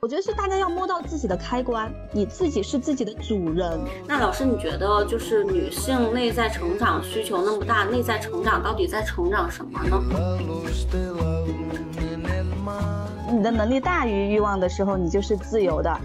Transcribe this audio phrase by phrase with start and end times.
[0.00, 3.80] 我觉得是大家要摸到自己的开关，你自己是自己的主人。
[4.06, 10.00] 那老师，你觉得就是女性内在成长需求那么大，内在成长到底在成长什么呢？
[13.28, 16.00] 你的能力大于欲望的时候，你就是自由的。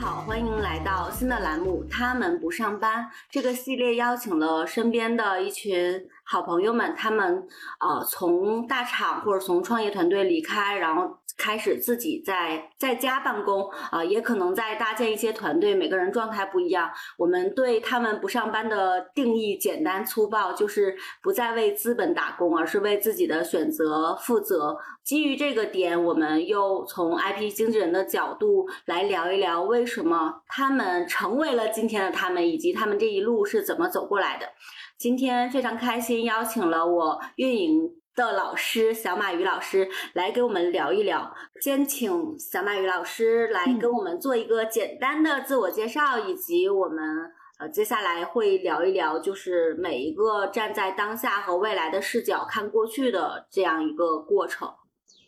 [0.00, 1.84] 好，欢迎来到新的栏目。
[1.90, 7.44] 他们不上班这个系列，邀请了身边的一群好朋友们，他们
[7.78, 11.18] 啊从大厂或者从创业团队离开，然后。
[11.38, 16.90] 开始自己在在家办公啊，也可能在搭建一些团队，每个人状态不一样。
[17.16, 24.76] 我们对他们不上班的定义简单粗暴，就是不再为资本打工，而是为自己的选择负责。
[25.04, 34.46] 基于这个点，我们又从 IP 经纪人的角度来聊一聊，为什么他们成为了今天的他们，以及他们这一路是怎么走过来的。
[34.98, 37.92] 今天非常开心，邀请了我运营。
[38.18, 46.98] 的老师小马鱼老师来给我们聊一聊，先请小马鱼老师来跟我们做一个简单的自我介绍，以及我们
[47.60, 54.68] 呃接下来会聊一聊，就是每一个站在当下和未来的视角看过去的这样一个过程。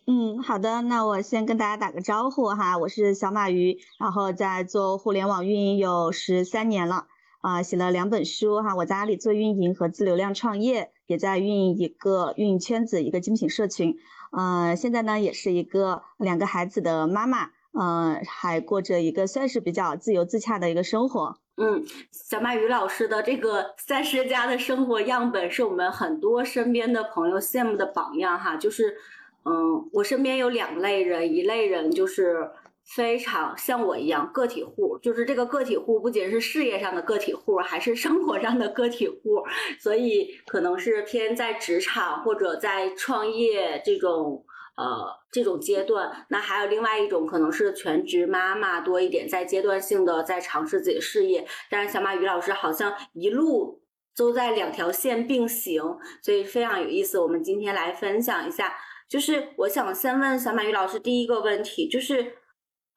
[0.08, 7.06] 嗯，好的，那我先跟大家打个招呼哈，我是小马鱼，然后在做互联网运营有十三年了。
[7.40, 13.96] 啊，写了两本书哈，我在阿里做运营和自流量创业，也在运营一个运营圈子，一个精品社群。
[14.30, 21.36] 嗯，现在呢也是一个两个孩子的妈妈，嗯，还过着一个算是比较自由自洽的一个生活。
[21.56, 28.56] 嗯，小马鱼老师的这个三十加的生活样本，是我们很多身边的朋友羡慕的榜样哈。
[28.56, 28.94] 就是，
[29.44, 32.48] 嗯，我身边有两类人，一类人就是。
[32.94, 39.44] 非常像我一样个体户，就是这个个体户不仅是事业上的个体户，还是生活上的个体户，
[39.78, 44.44] 所以可能是偏在职场或者在创业这种
[44.76, 46.26] 呃这种阶段。
[46.30, 51.46] 那还有另外一种可能是全职妈妈多一点，在阶段性的在尝试自己的事业。
[51.70, 53.80] 但是小马鱼老师好像一路
[54.16, 55.80] 都在两条线并行，
[56.20, 57.20] 所以非常有意思。
[57.20, 58.74] 我们今天来分享一下，
[59.08, 62.39] 就是我想先问小马鱼老师第一个问题，就是。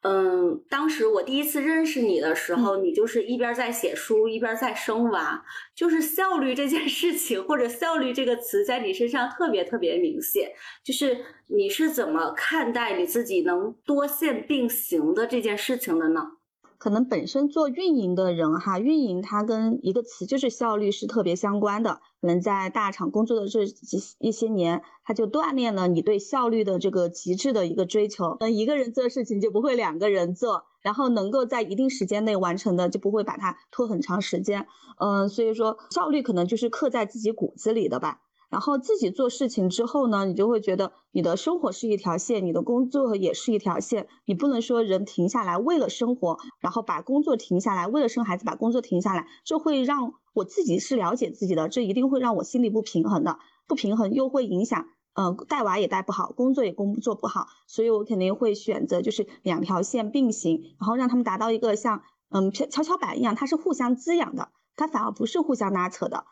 [0.04, 5.44] 嗯，当时我第一次认识你的时候，你就是一边在写书，一边在生娃，
[5.74, 10.52] 就是效率这件事情，或者效率这个词，在你身上特别特别明显。
[10.84, 16.32] 就是你是怎么看待你自己能多线并行的这件事情的呢？
[16.78, 22.02] 可能本身做运营的人哈，运营它跟一个词就是效率是特别相关的。
[22.24, 28.38] 可能在大厂工作的这几一些年，他就锻炼了你对效率的这个极致的一个追求。
[28.40, 34.68] 嗯，一个人做事情就不会两个人做，然后能够在一定时间内完成的，就不会把它拖很长时间。
[35.02, 38.22] 嗯，所以说效率可能就是刻在自己骨子里的吧。
[38.50, 44.08] 然后自己做事情之后呢，你就会觉得你的生活是一条线，你的工作也是一条线。
[44.24, 66.26] 你不能说人停下来为了生活，然后把工作停下来，为了生孩子把工作停下来，这会让我自己是了解自己的，这一定会让我心里不平衡的，不平衡又会影响，嗯，带娃也带不好，工作也工作不好，所以我肯定会选择就是两条线并行，然后让他们达到一个像嗯跷跷板一样，它是互相滋养的，它反而不是互相拉扯的。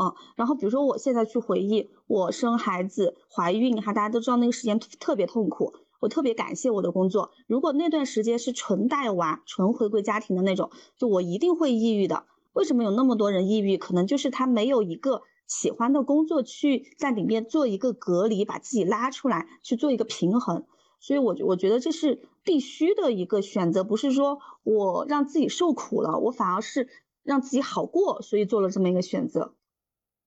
[0.00, 7.32] 嗯，然后比如说我现在去回忆我生孩子、怀孕哈，大家都知道那个时间特别痛苦，我特别感谢我的工作。
[7.48, 12.26] 如果那段时间是纯带娃、纯回归家庭的那种，就我一定会抑郁的。
[12.58, 13.78] 为什么有那么多人抑郁？
[13.78, 20.66] 可能就是他没有一个喜欢的工作去在里面做一个隔离，把自己拉出来去做一个平衡。
[20.98, 26.88] 所以，我我觉得这是必须的一个选择，不是说我让自己受苦了，我反而是
[27.22, 29.54] 让自己好过，所以做了这么一个选择。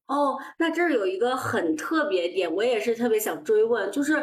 [0.08, 4.14] 哦，那这儿有一个很特别点，我也是特别想追问，就是，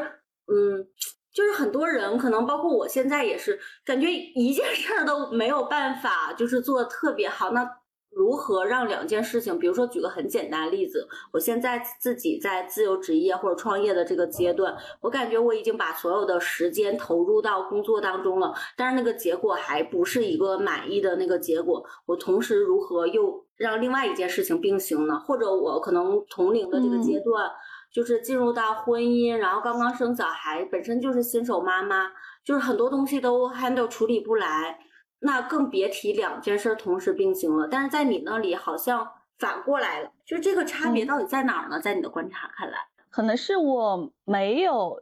[0.46, 0.88] 嗯，
[1.30, 7.50] 就是很多人可能包括我现在也是，感觉一件事儿都没有办法，就是做的特别好。
[7.50, 7.70] 那
[8.18, 23.44] 如何让两件事情，比如说举个很简单的例子，我现在自己在自由职业或者创业的这个阶段，我感觉我已经把所有的时间投入到工作当中了，但是那个结果还不是一个满意的那个结果，我同时如何又？
[23.58, 25.18] 让另外一件事情并行呢？
[25.18, 27.50] 或者我可能同龄的这个阶段，
[27.92, 32.12] 就是进入到婚姻，然后刚刚生小孩，本身就是新手妈妈，
[32.44, 34.78] 就是很多东西都 handle 处理不来，
[35.20, 37.68] 那更别提两件事同时并行了。
[37.70, 41.80] 但是在你那里好像反过来了，就这个差别到底在哪儿呢？
[41.80, 42.78] 在你的观察看来，
[43.10, 45.00] 可能是我没有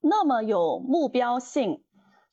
[0.00, 1.82] 那么有目标性。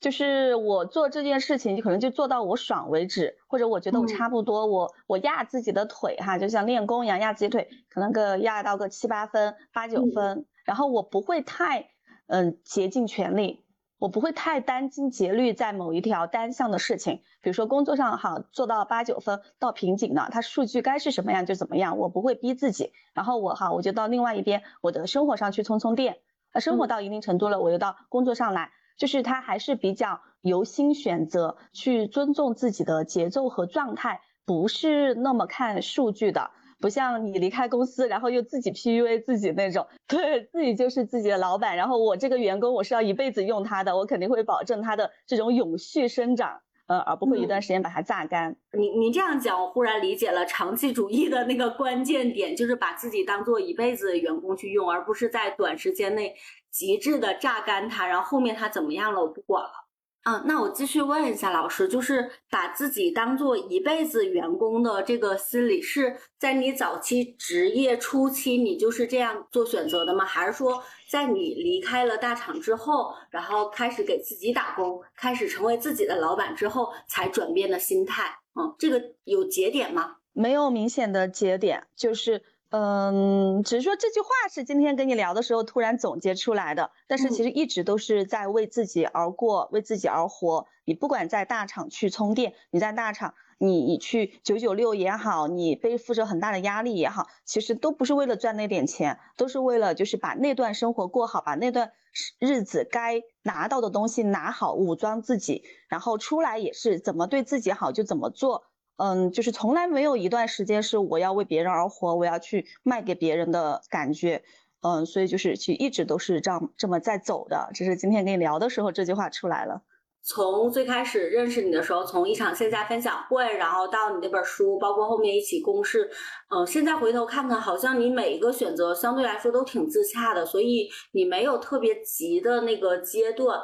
[0.01, 11.89] 就是我做这件事情，可能就做到我爽为止，或者我觉得我差不多，我我压自己的腿哈，就像练功一样压自己腿，可能个压到个七八分、八九分，然后我不会太
[12.27, 13.64] 嗯竭尽全力，
[13.97, 26.17] 我不会太殚精竭虑在某一条单项的事情，比如说工作上哈做到八九分到瓶颈了，它数据该是什么样就怎么样，我不会逼自己，然后我哈我就到另外一边我的生活上去充充电，
[26.53, 28.71] 那生活到一定程度了，我又到工作上来。
[28.97, 46.61] 就是他还是比较由心选择，去尊重自己的节奏和状态，不是那么看数据的，不像你离开公司，然后又自己 PUA 自己那种，对自己就是自己的老板，然后我这个员工我是要一辈子用他的，我肯定会保证他的这种永续生长。
[46.87, 48.55] 呃，而不会一段时间把它榨干。
[48.77, 56.35] 你你这样讲，我忽然理解了长期主义的那个关键点，就是把自己当做一辈子的员工去用，而不是在短时间内
[56.69, 59.84] 极致的榨干它，然后后面它怎么样了，我不管了。
[60.25, 70.25] 嗯，那我继续问一下老师，就是把自己当做一辈子员工的这个心理，是在你早期职业初期你就是这样做选择的吗？
[70.25, 78.39] 还是说在你离开了大厂之后，然后开始给自己打工，开始成为自己的老板之后才转变的心态？
[78.59, 80.15] 嗯，这个有节点吗？
[80.33, 82.41] 没有明显的节点，就是。
[82.77, 90.67] 嗯，只是说这句话是今天跟你聊的时候突然总结出来的，但是其实一直都是在为自己而过，为自己而活。
[90.83, 101.93] 你不管在大厂去充电，你在大厂，你去九九六也好，你背负着很大的压力也好，其实都不是为了赚那点钱，都是为了就是把那段生活过好，把那段
[102.39, 108.65] 日子该拿到的东西拿好，武装自己，然后出来也是怎么对自己好就怎么做。
[108.97, 114.43] 嗯，就是从来没有一段时间是我要为别人而活，我要去卖给别人的感觉。
[114.81, 117.69] 嗯，所以就是其实一直都是这样这么在走的。
[117.73, 119.81] 只是今天跟你聊的时候，这句话出来了。
[120.27, 126.09] 从最开始认识你的时候，从一场线下分享会，然后到你那本书，包括后面一起共事，
[126.49, 133.59] 嗯，现在回头看看，好像你每一个选择相对来说都挺自洽的，所以你没有特别急的那个阶段。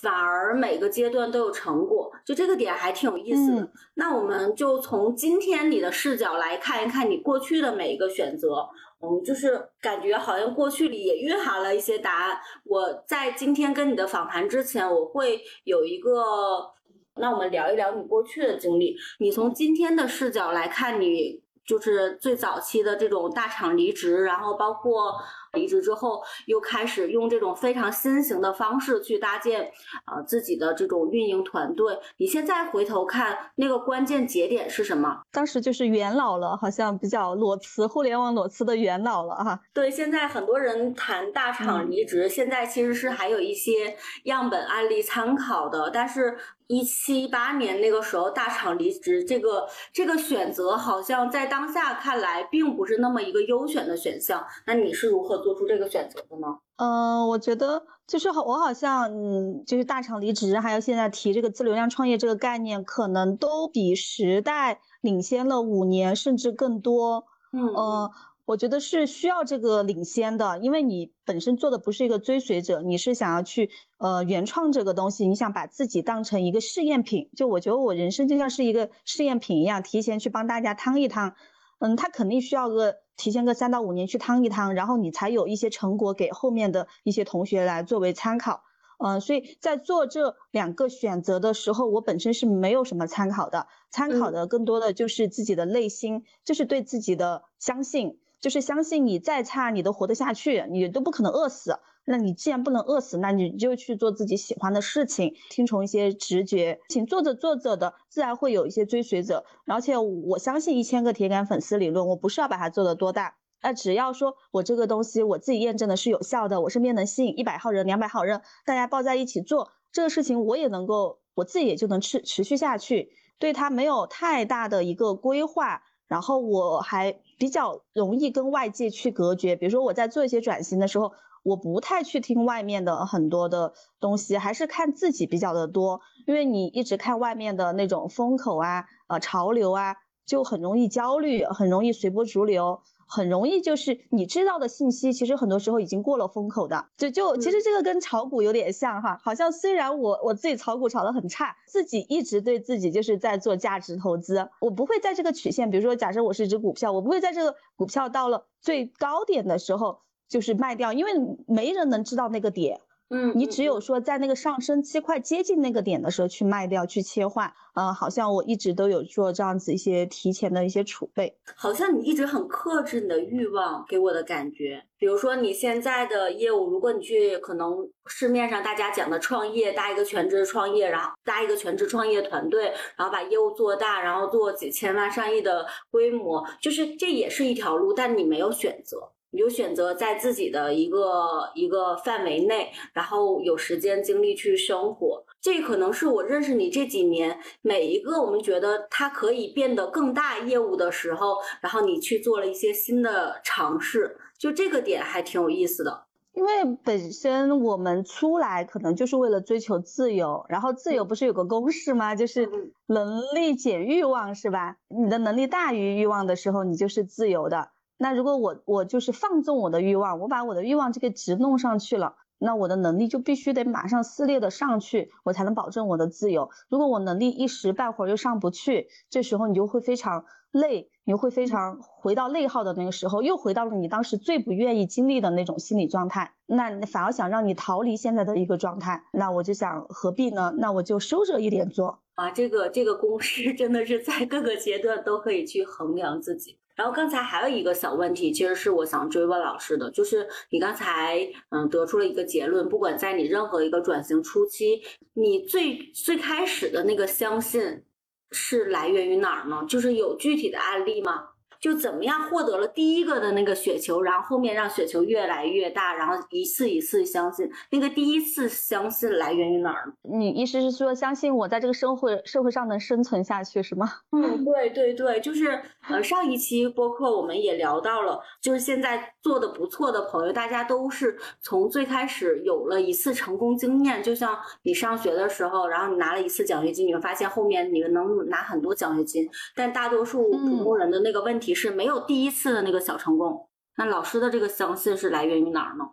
[0.00, 3.70] 反而每个阶段都有成果，就这个点还挺有意思的。
[3.94, 8.66] 那我们就从今天你的视角来看一看你过去的每一个选择，
[9.02, 12.38] 嗯，就是感觉好像过去里也蕴含了一些答案。
[12.64, 16.70] 我在今天跟你的访谈之前，我会有一个，
[17.16, 18.96] 那我们聊一聊你过去的经历。
[19.18, 25.14] 你从今天的视角来看，你就是最早期的这种大厂离职，然后包括。
[25.54, 29.70] 离职之后，又开始用这种非常新型的方式去搭建
[30.06, 31.94] 啊自己的这种运营团队。
[32.16, 35.20] 你现在回头看，那个关键节点是什么？
[35.30, 39.60] 当时就是元老了，好像比较裸辞，互联网裸辞的元老了哈。
[39.74, 43.94] 对，现在很多人谈大厂离职，现在其实是还有一些
[44.24, 46.38] 样本案例参考的，但是。
[46.72, 54.42] 一七一八年那个时候，大厂离职这个这个选择，好像在当下看来并不是那么一个优选的选项。
[54.66, 56.46] 那你是如何做出这个选择的呢？
[56.76, 67.26] 嗯，我觉得就是我好像，嗯，就是大厂离职，还有现在提这个自流量创业这个概念，可能都比时代领先了五年甚至更多。
[67.52, 68.10] 嗯。
[68.52, 77.30] 我觉得是需要这个领先的，因为你本身做的不是一个追随者，你是想要去呃原创这个东西，你想把自己当成一个试验品。
[77.34, 81.34] 就我觉得我人生就像是一个试验品一样，提前去帮大家趟一趟。
[81.78, 88.62] 嗯，他肯定需要个提前个三到五年去趟一趟，然后你才有一些成果给后面的一些同学来作为参考。
[88.98, 98.18] 嗯，所以在做这两个选择的时候，我本身是没有什么参考的，参考的更多的就是自己的内心，就是对自己的相信。
[98.42, 101.78] 就是相信你再差你都活得下去，你都不可能饿死。
[102.04, 109.44] 那你既然不能饿死，那你就去做自己喜欢的事情，听从一些直觉，请做着做着的，自然会有一些追随者。
[109.66, 125.84] 而且我相信一千个铁杆粉丝理论，我不是要把它做得多大，那只要说我这个东西我自己验证的是有效的，我身边能吸引一百号人、两百号人，大家抱在一起做这个事情，我也能够，我自己也就能持持续下去，对它没有太大的一个规划。
[126.08, 131.10] 然后我还比较容易跟外界去隔绝，比如说我在做一些转型的时候，
[131.42, 142.80] 我不太去听外面的很多的东西，还是看自己比较的多，因为你一直看外面的那种风口啊，呃潮流啊，就很容易焦虑，很容易随波逐流。
[143.14, 146.86] 很容易就是你知道的信息，其实很多时候已经过了风口的。
[146.96, 161.12] 就就其实这个跟炒股有点像哈，好像虽然我我自己炒股炒得很差，自己一直对自己就是在做价值投资，我不会在这个曲线，比如说假设我是一只股票，我不会在这个股票到了最高点的时候就是卖掉，因为
[161.46, 162.80] 没人能知道那个点。
[163.08, 167.52] 嗯，你只有说在那个上升期快接近那个点的时候去卖掉，去切换。
[167.74, 171.36] 嗯，好像我一直都有做这样子一些提前的一些储备。
[171.54, 174.82] 好像你一直很克制你的欲望，给我的感觉。
[174.98, 189.12] 比如说你现在的业务，如果你去可能市面上大家讲的创业，搭一个全职创业，然后搭一个全职创业团队，然后把业务做大，然后做几千万、上亿的规模，就是这也是一条路，但你没有选择。
[189.32, 195.24] 你就选择在自己的一个一个范围内，然后有时间精力去生活。
[195.40, 204.18] 这可能是我认识你这几年每一个我们觉得它可以变得更大业务的时候，然后你去做了一些新的尝试。
[204.38, 206.04] 就这个点还挺有意思的。
[206.34, 206.50] 因为
[206.82, 212.14] 本身我们出来可能就是为了追求自由，然后自由不是有个公式吗？
[212.14, 212.48] 就是
[212.86, 214.76] 能力减欲望，是吧？
[214.88, 217.70] 你的能力大于欲望的时候，你就是自由的。
[218.02, 226.50] 那如果我我就是放纵我的欲望，我把我的欲望这个值弄上去了，那我的能力就必须得马上撕裂的上去，我才能保证我的自由。
[226.68, 236.32] 如果我能力一时半会儿又上不去，这时候你就会非常累，你会非常回到内耗的那个时候，又回到了你当时最不愿意经历的那种心理状态。
[236.46, 240.52] 那反而想让你逃离现在的一个状态，那我就想何必呢？
[240.58, 242.32] 那我就收着一点做啊。
[242.32, 246.58] 这个这个公式真的是在各个阶段都可以去衡量自己。
[246.74, 254.82] 然后刚才还有一个小问题，其实是我想追问老师的，就是你刚才嗯得出了一个结论，不管在你任何一个转型初期，
[255.14, 257.84] 你最最开始的那个相信
[258.30, 259.64] 是来源于哪儿呢？
[259.68, 261.28] 就是有具体的案例吗？
[261.62, 269.92] 就怎么样获得了第一个的那个雪球，然后后面让雪球越来越大，然后一次一次相信那个第一次相信来源于哪儿？
[270.02, 273.88] 你意思是说相信我在这个社会社会上能生存下去是吗？
[274.10, 291.51] 嗯，对对对，就是呃上一期播客我们也聊到了，就是现在做的不错的朋友，大家都是从最开始有了一次成功经验，就像你上学的时候，然后你拿了一次奖学金，你会发现后面你能拿很多奖学金，但大多数普通人的那个问题。
[291.54, 295.84] 是没有第一次的那个小成功，那老师的这个相信是来源于哪儿呢？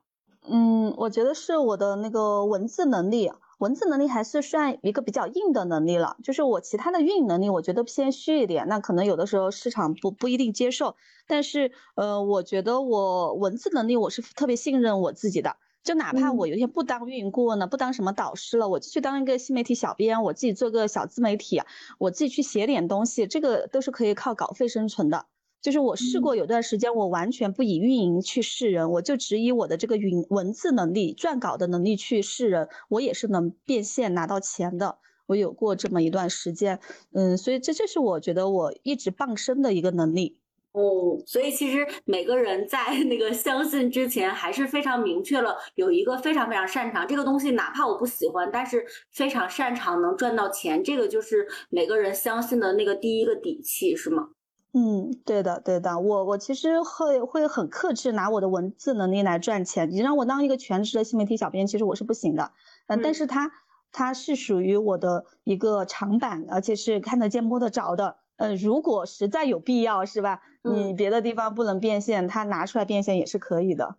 [0.47, 6.15] 嗯，我觉得是我的那个文字能力，文字能力还是算一个比较硬的能力了。
[6.23, 10.95] 就是我其他的运营能力，我觉得偏虚一点，那可能有的时候市场不不一定接受。
[11.27, 21.61] 但是呃，我觉得我文字能力我是特别信任我自己的，就哪怕我有一天不当运营顾问了，不当什么导师了，我就去当一个新媒体小编，我自己做个小自媒体，
[21.99, 25.25] 我自己去写点东西，这个都是可以靠稿费生存的。
[25.61, 34.97] 就是我试过有段时间，我完全不以运营去试人，我就只以我的这个云文字能力、撰稿的能力去试人，我也是能变现拿到钱的。
[35.27, 36.79] 我有过这么一段时间，
[37.13, 40.39] 嗯，所以这这是我觉得我一直傍身的一个能力。
[40.71, 54.29] 哦，所以其实每个人在那个相信之前，还是非常明确了有一个非常非常擅长这个东西，哪怕我不喜欢，但是非常擅长能赚到钱，这个就是每个人相信的那个第一个底气，是吗？
[54.73, 59.89] 嗯，对的，对的，我我其实会会很克制，拿我的文字能力来赚钱。
[59.89, 62.51] 你让我当一个全职的新媒体小编，其实我是不行的。
[62.85, 63.51] 嗯，但是它
[63.91, 68.17] 它是属于我的一个长板，而且是看得见摸得着的。
[68.37, 70.41] 嗯，如果实在有必要，是吧？
[70.61, 73.95] 你别的地方不能变现，它拿出来变现也是可以的。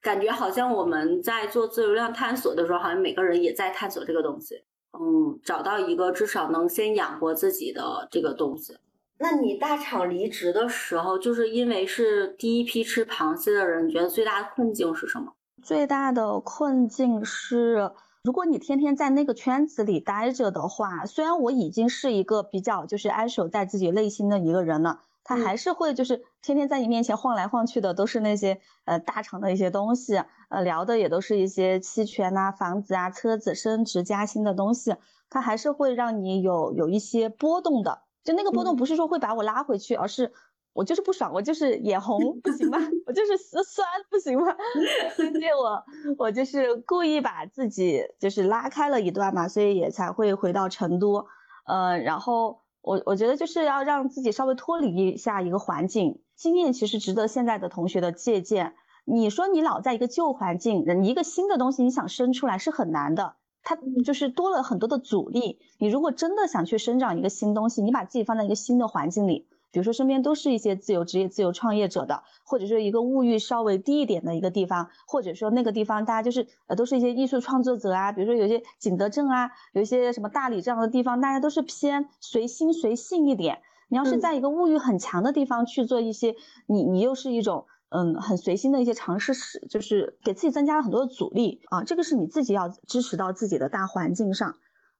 [0.00, 4.64] 感觉好像我们在做自流量探索的时候，好像每个人也在探索这个东西。
[4.98, 8.78] 嗯，找到一个至少能先养活自己的这个东西。
[9.22, 15.30] 那你大厂离职的时候，就是因为是第一批吃螃蟹的人，你觉得最大的困境是什么？
[15.62, 17.92] 最大的困境是，
[18.24, 34.96] 如果你天天在那个圈子里待着的话，虽然我已经是一个比较就是安守在自己内心的一个人了，他还是会就是天天在你面前晃来晃去的，都是那些呃大厂的一些东西，呃聊的也都是一些期权啊、房子啊、车子、升职加薪的东西，
[35.28, 38.00] 他还是会让你有有一些波动的。
[38.24, 40.32] 就那个波动不是说会把我拉回去，而是
[40.72, 42.78] 我就是不爽，我就是眼红，不行吗？
[43.06, 44.54] 我就是酸，不行吗？
[45.16, 45.84] 所以我
[46.18, 51.26] 我就是故意把自己就是拉开了一段嘛，所以也才会回到成都。
[51.66, 58.74] 呃，然后我我觉得就是要让自己稍微脱离一下一个环境，经验其实值得现在的同学的借鉴。
[59.04, 63.34] 你说你老在一个旧环境，你一个新的东西你想生出来是很难的。
[63.70, 65.60] 它就是多了很多的阻力。
[65.78, 83.60] 你如果真的想去生长一个新东西，你把自己放在一个新的环境里，比如说身边都是一些自由职业、自由创业者的，或者说一个物欲稍微低一点的一个地方，或者说那个地方大家就是呃都是一些艺术创作者啊，比如说有些景德镇啊，有一些什么大理这样的地方，大家都是偏随心随性一点。
[83.88, 86.34] 你要是在一个物欲很强的地方去做一些，
[86.66, 94.54] 你你又是一种嗯很随心的一些尝试，是就是给自己增加了很多的阻力啊，这个是你自己要支持到自己的大环境上，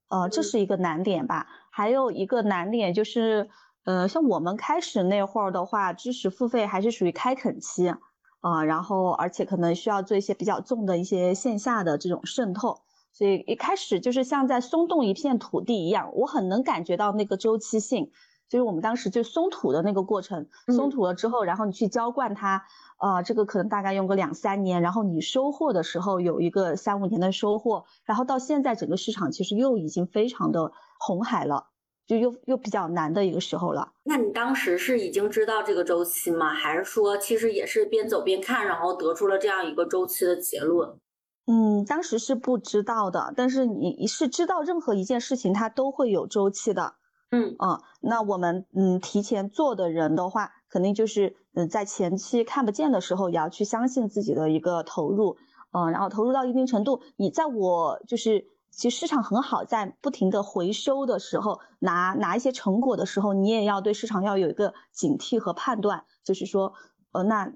[0.09, 1.47] 呃，这是一个难点吧。
[1.71, 3.49] 还有一个难点就是，
[3.85, 7.89] 呃，像我们开始那会儿的话，知识付费还是属于开垦期，
[8.41, 12.83] 啊，然后而且可能需要做一些比较重的一些线下的这种渗透。
[13.13, 18.11] 所以一开始就是像在松动一片土地一样，我很能感觉到那个周期性，
[18.51, 22.65] 就是我们当时就松土的那个过程，松土了之后，然后你去浇灌它，
[22.99, 31.69] 呃，这个可能大概用个两三年，然后你收获的时候有一个三五年的收获，然后到现在整个市场其实又已经非常的红海了，
[32.09, 33.93] 就又又比较难的一个时候了。
[34.03, 36.53] 那你当时是已经知道这个周期吗？
[36.53, 40.99] 还是说其实也是边走边看，然后得出了这样一个周期的结论？
[41.47, 46.95] 嗯，当时是不知道的，但是你是知道任何一件事情它都会有周期的。
[47.33, 55.37] 嗯啊，那我们嗯提前做的人的话，肯定就是嗯在前期看不见的时候，也要去相信自己的一个投入，
[55.73, 66.73] 嗯，然后投入到一定程度，你在我就是其实市场很好，在不停的回收的时候，拿拿一些成果的时候，你也要对市场要有一个警惕和判断，就是说，
[67.13, 67.53] 呃那。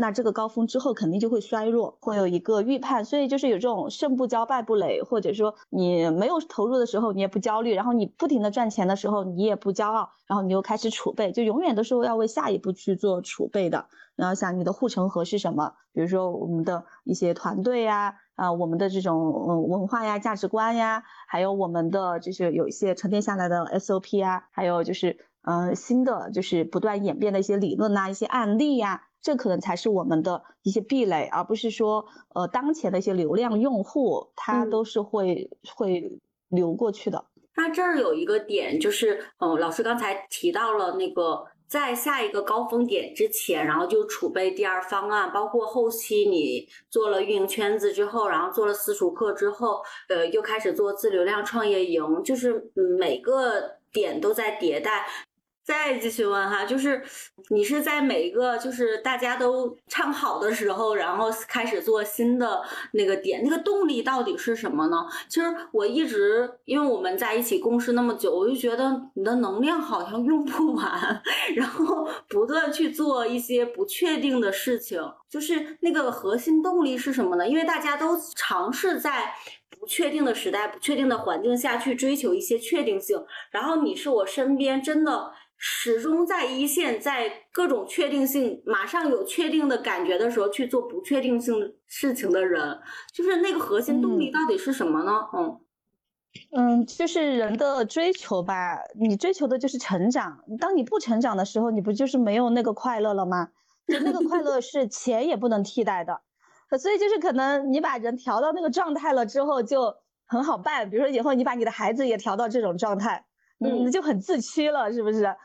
[0.00, 13.86] 那这个高峰之后肯定就会衰弱，会有一个预判，所以就是有这种胜不骄败不馁，或者说你没有投入的时候你也不焦虑，然后你不停的赚钱的时候你也不骄傲，然后你又开始储备，就永远都是要为下一步去做储备的。
[14.14, 15.74] 然后想你的护城河是什么？
[15.92, 29.02] 比如说我们的一些团队呀，啊我们的这种嗯文化呀、价值观呀，还有我们的就是有一些沉淀下来的 SOP 啊，还有就是嗯新的就是不断演变的一些理论呐、一些案例呀。
[29.20, 37.24] 这可能才是我们的一些壁垒，而不是说，呃，当前的一些流量用户，他都是会会流过去的。
[37.56, 55.04] 那这儿有一个点，就是，嗯，老师刚才提到了那个，在下一个高峰点之前，然后就储备第二方案，包括后期你做了运营圈子之后，然后做了私塾课之后，呃，又开始做自流量创业营，就是每个点都在迭代。
[55.68, 57.02] 再继续问哈，就是
[57.50, 62.62] 你是在每一个就是大家都唱好的时候，然后开始做新的
[62.92, 64.96] 那个点，那个动力到底是什么呢？
[65.28, 71.22] 其实我一直因为我们在一起共事那么久，我就觉得你的能量好像用不完，
[71.54, 77.46] 然后不断去做一些不确定的事情，就是那个核心动力是什么呢？
[77.46, 79.34] 因为大家都尝试在
[79.78, 85.30] 不确定的时代、不确定的环境下去追求一些确定性，然后你是我身边真的。
[85.58, 92.80] 始终在一线，在各种确定性马上有确定的感觉的时候去做不确定性事情的人，
[93.12, 95.28] 就是那个核心动力到底是什么呢？
[95.34, 95.60] 嗯
[96.52, 100.44] 嗯，就是人的追求吧，你追求的就是成长。
[100.60, 103.48] 当你不成长的时候，你不就是没有那个快乐了吗？
[103.88, 106.20] 就那个快乐是钱也不能替代的。
[106.78, 113.24] 所以就是可能你把人调到那个状态了之后就很好办，比如说以后你把你的孩子也调到这种状态。
[113.60, 115.36] 嗯，就很自驱了，是不是？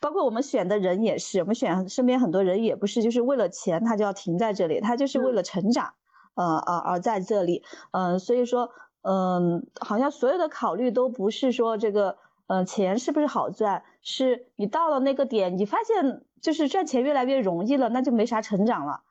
[0.00, 5.94] 包括我们选的人也是，我们选身边很多人也不是，就是为了钱他就要停在这里，他就是为了成长，
[6.34, 7.62] 呃而而在这里，
[7.92, 8.70] 嗯，所以说，
[9.02, 19.02] 嗯，好像所有的考虑都不是说这个，嗯，钱是不是好赚，是你到了那个点，你发现就是赚钱越来越容易了，那就没啥成长了，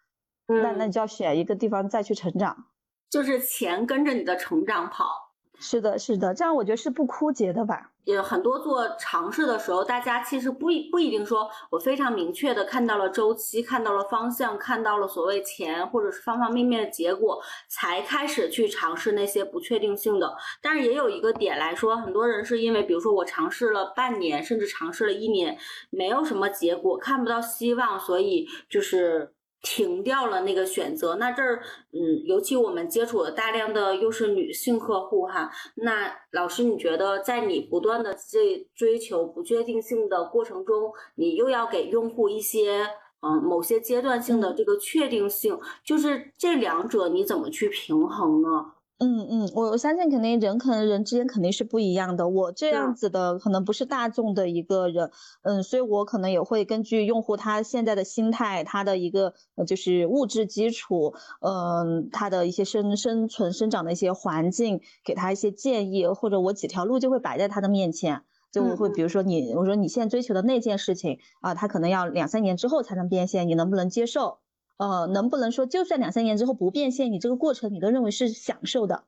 [0.47, 2.65] 那那你就要选一个地方再去成长，
[3.09, 5.30] 就是钱跟着你的成长跑。
[5.61, 7.91] 是的，是的，这样我觉得是不枯竭的吧？
[8.05, 20.35] 也很多做尝试的时候，大家其实不一不一定说我非常明确的看到了周期，看到了方向，看到了所谓钱或者是方方面面的结果，才开始去尝试那些不确定性的。
[20.63, 25.55] 但是也有一个点来说，很多人是因为，比如说我尝试了半年，甚至尝试了一年，
[25.91, 29.35] 没有什么结果，看不到希望，所以就是。
[29.61, 42.87] 停掉了那个选择，那这儿，嗯，尤其我们接触了大量的又是女性客户哈，那老师你觉得在你不断的这追求不确定性的过程中，你又要给用户一些，
[43.21, 48.73] 嗯，某些阶段性的这个确定性，就是这两者你怎么去平衡呢？
[49.03, 52.29] 嗯嗯，我我相信肯定人可能人之间肯定是不一样的。
[52.29, 55.09] 我这样子的可能不是大众的一个人，
[55.41, 59.33] 嗯，所以我可能也会根据用户他现在的心态，他的一个
[59.65, 74.40] 就是物质基础，嗯，他的一些生生存生长的一些环境，给他一些建议，或者我几条路就会摆在他的面前，就我会比如说你，我说你现在追求的那件事情啊，他可能要两三年之后才能变现，你能不能接受？
[74.81, 79.03] 呃，能不能说，就算两三年之后不变现，你这个过程你都认为是享受的？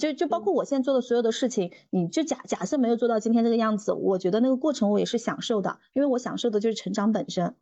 [0.00, 7.54] 就就包括我现在做的所有的事情，你就假假设没有做到今天这个样子，我觉得那个过程我也是享受的，因为我享受的就是成长本身。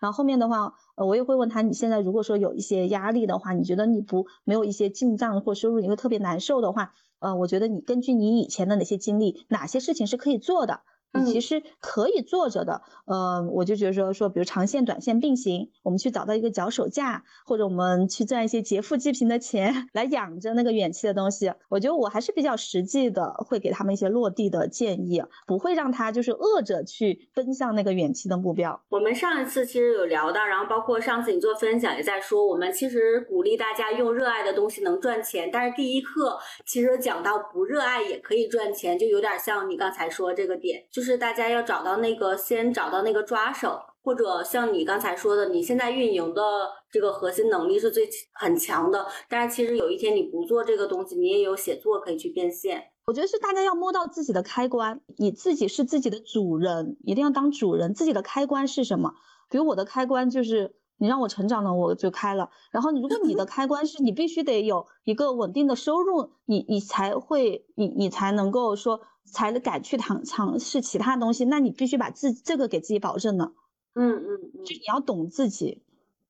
[0.00, 10.80] 然后后面的话，呃，我也会问他，你现在如果说有一些压力的话，你觉得你不没有一些进账或收入，你会特别难受的话，呃，我觉得你根据你以前的哪些经历，哪些事情是可以做的。
[11.12, 21.50] 你其实可以坐着的，呃，我就觉得说说，比如长线、短线并行，我们去找到一个脚手架，或者我们去赚一些劫富济贫的钱 来养着那个远期的东西。
[21.70, 28.78] 我觉得我还是比较实际的，会给他们一些落地的建议，不会让他就是饿着去奔向那个远期的目标。
[28.90, 40.84] 我们上一次其实有聊到，然后包括上次你做分享也在说，我们其实鼓励大家用热爱的东西能赚钱，但是第一课其实讲到不热爱也可以赚钱，就有点像你刚才说这个点。
[40.98, 46.42] 就是大家要找到那个，先找到那个抓手，或者像你刚才说的，你现在运营的
[46.90, 52.82] 这个核心能力是最很强的，但是其实有一天你不做这个东西，你也有写作可以去变现。
[53.06, 57.94] 我觉得是大家要摸到自己的开关，你自己是自己的主人，一定要当主人。
[57.94, 59.14] 自己的开关是什么？
[59.48, 60.74] 比如我的开关就是。
[61.00, 62.50] 你让我成长了，我就开了。
[62.72, 69.00] 然后，如果你的开关是你必须得有一个稳定的收入，你你才会，你你才能够说，
[69.32, 71.44] 才能敢去尝尝试其他东西。
[71.44, 73.52] 那你必须把自这个给自己保证了。
[73.94, 75.82] 嗯嗯嗯，就你要懂自己。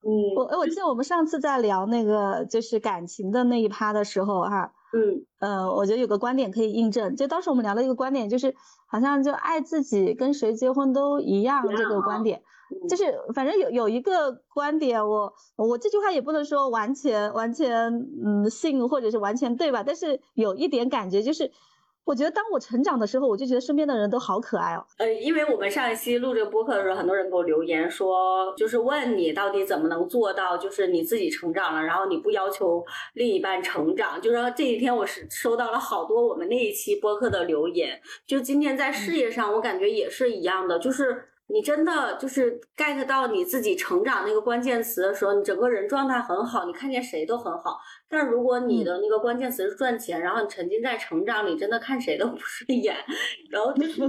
[0.03, 4.73] 嗯，我我记得我们上次在聊那个就是感情的那一趴的时候，哈。
[4.91, 8.55] 嗯，呃，我觉得有个观点可以印证，就当时我们聊了一个观点，就是
[8.87, 12.41] 好像就爱自己跟谁结婚都一样这个观点，
[12.89, 17.93] 就是反正有有一个观点，我我这句话也不能说完全完全
[18.25, 21.53] 嗯信或者是完全对吧，但是有一点感觉就是。
[22.09, 24.83] 我觉得当我成长的时候，我就觉得身边的人都好可爱哦。
[24.97, 34.19] 呃，因为我们上一期录这个播客的时候，很多人给我留言说，就是问你到底怎么能做到，就是你自己成长了，然后你不要求另一半成长。
[34.19, 41.27] 就说这几天我是收到了好多我们那一期播客的留言，就今天在事业上，我感觉也是一样的，就是。
[41.51, 47.79] 你真的就是 get 到你自己成长那个关键词的时候，你整个人状态很好，你看见谁都很好。
[48.09, 52.97] 但如果你的那个关键词是赚钱，然后你沉浸在成长里，真的看谁都不顺眼，
[53.51, 54.03] 然后就是。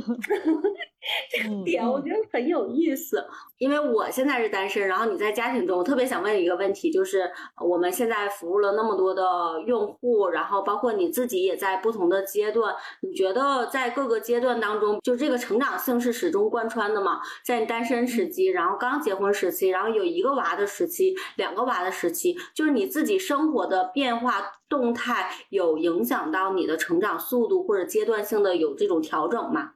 [1.32, 3.26] 这个点我觉得很有意思，
[3.58, 7.32] 因为我现在是单身，然后你在家庭中，我特别想问一个问题，就是
[7.66, 9.24] 我们现在服务了那么多的
[9.66, 17.22] 用户，然后包括你自己也在不同的阶段，你觉得在各个阶段当中，就这个成长性是始终贯穿的吗？
[17.46, 29.74] 在你单身时期，然后刚结婚时期，然后有一个娃的时期，两个娃的时期，就是你自己生活的变化动态有影响到你的成长速度或者阶段性的有这种调整吗？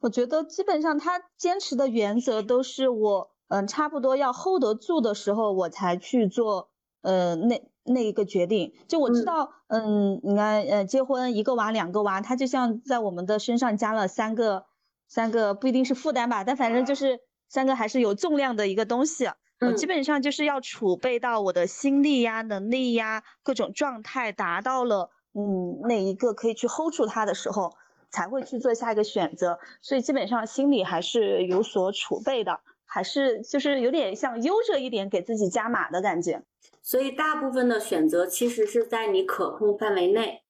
[0.00, 6.70] 我觉得基本上他坚持的原则都是我，嗯，差不多要 hold 得住的时候，我才去做，
[7.02, 8.74] 呃，那那一个决定。
[8.88, 14.66] 就我知道，嗯，你看，呃，结婚一个娃两个娃，他就像在我们的身上加了三个，
[15.06, 19.28] 三个不一定是负担吧，但反正就是三个还是有重量的一个东西。
[19.62, 27.72] 嗯，基本上就是要储备到我的心力呀、能力呀、各种状态达到了，嗯，那一个可以去 hold 住它的时候。
[28.14, 36.42] 才会去做下一个选择，所以基本上心里还是有所储备的，还是就是有点像悠着一点，给自己加码的感觉。
[36.82, 40.42] 所以大部分的选择其实是在你可控范围内。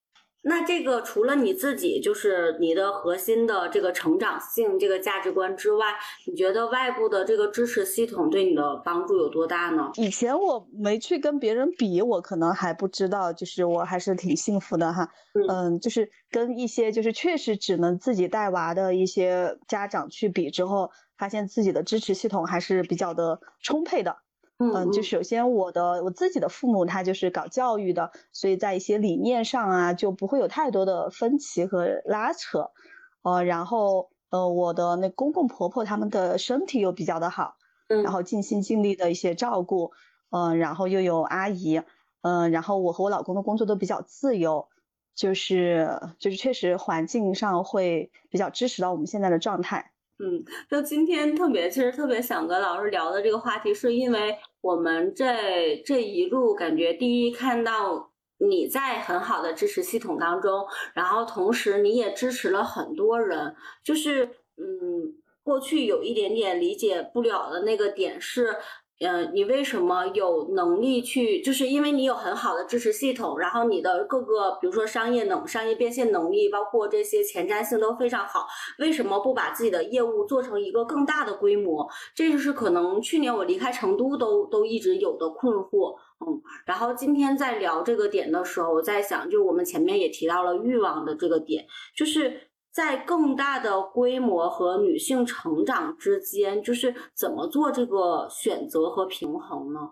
[0.45, 5.95] 那这个除了你自己，就是你的核心的这个成长性、这个价值观之外，
[6.27, 9.91] 你觉得外部的这个支持系统对你的帮助有多大呢？
[9.95, 15.09] 以前我没去跟别人比，我可能还不知道，就是我还是挺幸福的哈。
[15.49, 24.17] 嗯，就是跟一些就是确实只能自己带娃的一些家长去比之后，发现自己的支持系统还是比较的充沛的。
[24.75, 32.71] 嗯，就首先我的我自己的父母他就是搞教育的，所以在一些理念上啊就不会有太多的分歧和拉扯，
[33.23, 37.57] 呃，然后呃我的那公公婆婆他们的身体又比较的好，
[37.89, 39.93] 嗯，然后尽心尽力的一些照顾，
[40.31, 41.83] 嗯，然后又有阿姨，
[42.23, 44.69] 嗯，然后我和我老公的工作都比较自由，
[45.15, 49.92] 就是就是确实环境上会比较支持到我们现在的状态。
[50.19, 68.57] 嗯，就今天特别，其实特别想跟老师聊的这个话题，是因为我们这这一路感觉，第一看到你在很好的支持系统当中，然后同时你也支持了很多人，就是嗯，过去有一点点理解不了的那个点是。
[69.05, 71.41] 嗯，你为什么有能力去？
[71.43, 78.47] 就是因为你有很好的支持系统，然后你的各个，比如说商业能、商业变现能力，包括这些前瞻性都非常好。
[78.79, 81.89] 为什么不把自己的业务做成一个更大的规模？
[82.15, 85.97] 这就是可能去年我离开成都都都一直有的困惑。
[86.25, 92.52] 嗯，然后今天在聊这个点的时候，我在想，就我们前面也提到了欲望的这个点，就是。
[92.73, 99.91] 在更大的规模和女性成长之间，就是怎么做这个选择和平衡呢？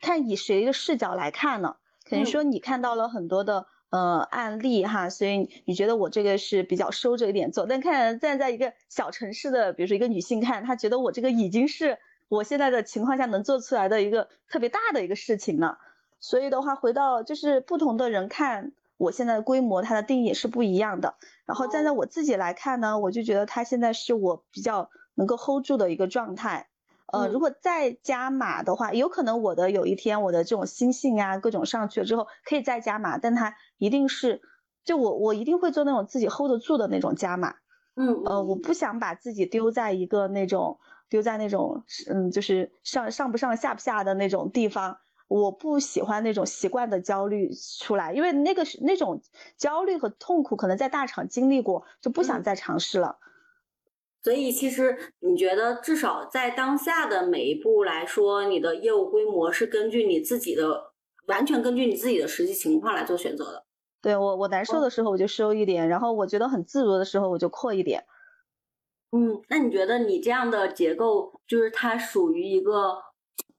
[0.00, 1.76] 看以谁的视角来看呢？
[2.04, 7.66] 肯定说你看到了很多的呃案例哈，所以你觉得我这个是比较收着一点做。
[7.66, 11.98] 但看站在一个小城市的，比如说一个女性看，她觉得我这个已经是
[12.28, 15.78] 我现在的情况下能做出来的一个特别大的一个事情了。
[16.18, 18.72] 所以的话，回到就是不同的人看。
[18.96, 21.16] 我现在的规模，它的定义也是不一样的。
[21.46, 26.68] 然后站在我自己来看呢，我就觉得它现在是我比较能够 hold 住的一个状态。
[27.12, 34.40] 呃，如果再加码的话，有可能我的有一天我的这种心性啊，各种上去了之后可以再加码，但它一定是，
[34.84, 37.54] 就我我一定会做那种自己 hold 得住的那种加码。
[37.94, 40.78] 嗯，呃，我不想把自己丢在一个那种
[41.08, 44.98] 丢在那种嗯，就是上上不上下不下的那种地方。
[45.28, 49.20] 我不喜欢那种习惯的焦虑出来，因为那个是那种
[49.56, 53.18] 焦虑和痛苦，可能在大厂经历过，就不想再尝试了。
[54.22, 60.92] 所以，其实你觉得，至少在当下的每一步来说，你的业务规模是根据你自己的，
[61.26, 63.64] 完全根据你自己的实际情况来做选择的。
[64.00, 68.04] 对我，我难受的时候我就收一点，然后我觉得很自如的时候我就扩一点。
[69.10, 73.02] 嗯，那你觉得你这样的结构，就是它属于一个？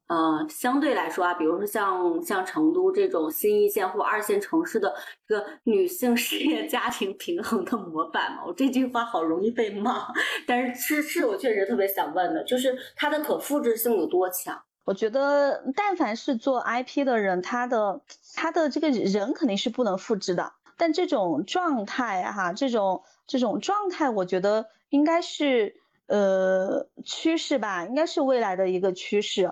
[0.07, 4.95] 呃，相对来说啊，比如说像像成都这种新一线或二线城市的
[5.27, 10.07] 这个女性事业家庭平衡的模板嘛，我这句话好容易被骂，
[10.47, 14.57] 但是是是我确实特别想问的，就是它的可复制性有多强？
[14.85, 17.99] 我觉得，但凡是做 IP 的人，他的
[18.33, 25.75] 他的这个人肯定是不能复制的，但这种状态哈，这种这种状态，我觉得应该是
[26.07, 29.51] 呃趋势吧，应该是未来的一个趋势。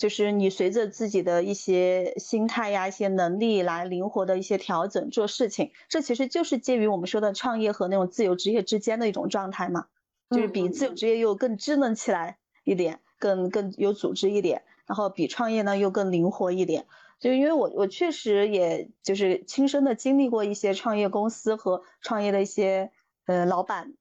[0.00, 9.88] 就是你随着自己的一些心态呀、一些能力来灵活的一些调整做事情，这其实就是介于我们说的创业和那种自由职业之间的一种状态嘛，
[10.30, 16.86] 就是比自由职业又更智能起来一点，更更有组织一点，然后比创业呢又更灵活一点。
[17.18, 22.90] 就因为我我确实也就是亲身的经历过一些创业公司和创业的一些
[23.26, 23.92] 呃老板。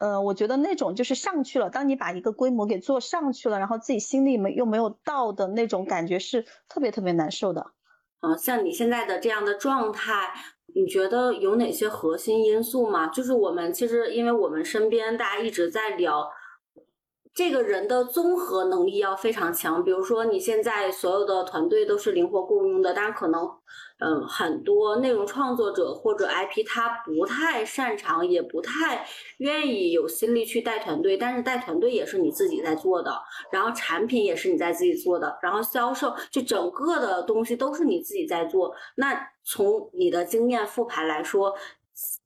[0.00, 7.64] 呃，我觉得那种就是上去了，当你把一个规模给做上去了，然后自己心里没又没有到的那种感觉是特别特别难受的。
[8.22, 10.32] 嗯，像你现在的这样的状态，
[10.74, 13.08] 你觉得有哪些核心因素吗？
[13.08, 16.28] 就是我们其实因为我们身边大家一直在聊。
[17.32, 23.48] 这个人的综合能力要非常强，比如说你现在所有的团队都是灵活共用的，但是可能，
[24.00, 29.06] 嗯，很多内容创作者或者 IP 他不太擅长，也不太
[29.38, 33.16] 愿意有心力去带团队，但是带团队也是你自己在做的，
[33.52, 41.54] 然后产品也是你在自己做的，然后销售就整个的东西都是你自己在做，那从你的经验复盘来说。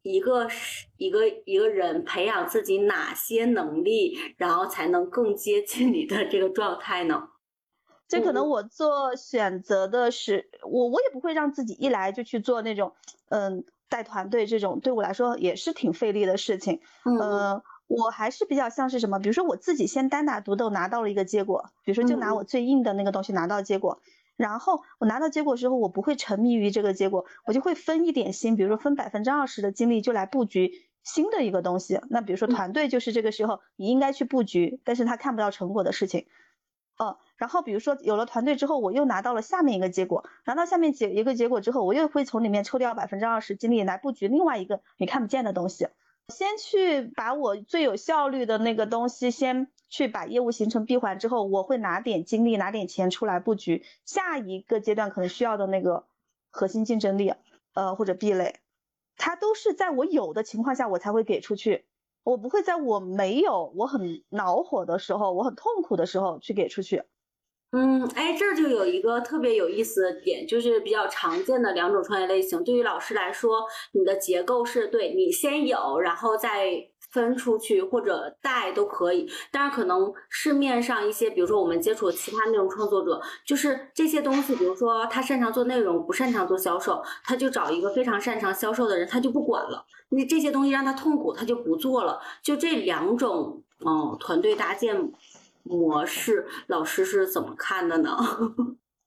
[0.02, 7.28] 一个是一个一个人培养自己哪些能力，然后才能更接近你的这个状态呢？
[8.06, 12.92] 这可能我做选择的是我，我也不会让自己一来就去做那种，
[13.30, 16.80] 嗯，带团队这种对我来说也是挺费力的事情。
[17.04, 24.00] 嗯，我还是比较像是什么，比如说我自己先单打独斗拿到了一个结果，比如说就拿我最硬的那个东西拿到结果。
[24.36, 32.00] 然后我拿到结果之后，我不会沉迷于这个结果，我就会分一点心，比如说分百分之二十的精力，就来布局新的一个东西。
[32.10, 36.26] 那比如说团队就是这个时候你应该去布局，但是他看不到成果的事情。
[36.96, 45.88] 哦，然后比如说有了团队之后，我又拿到了下面一个结果，拿到下面结一个结果之后，我又会从里面抽掉百分之二十精力来布局另外一个你看不见的东西。
[46.32, 56.06] 先去把我最有效率的那个东西，先去把业务形成闭环之后，我会拿点精力、拿点钱出来布局下一个阶段可能需要的那个
[56.50, 57.34] 核心竞争力，
[57.74, 58.56] 呃或者壁垒，
[59.16, 61.84] 它都是在我有的情况下我才会给出去，
[62.22, 67.04] 我不会在我没有、我很恼火的时候、我很痛苦的时候去给出去。
[67.76, 72.62] 嗯，哎，这就有一个特别有意思的点，就是比较常见的两种创业类型。
[72.62, 79.28] 对于老师来说，你的结构是对你先有，然后再分出去或者带都可以。
[79.50, 89.84] 但是可能市面上一些，比如说我们接触的其他内容创作者，就是这些东西，比如说他擅长做内容，不擅长做销售，他就找一个非常擅长销售的人，他就不管了。
[90.10, 92.20] 那这些东西让他痛苦，他就不做了。
[92.40, 95.10] 就这两种，嗯，团队搭建。
[95.64, 98.16] 模式老师是怎么看的呢？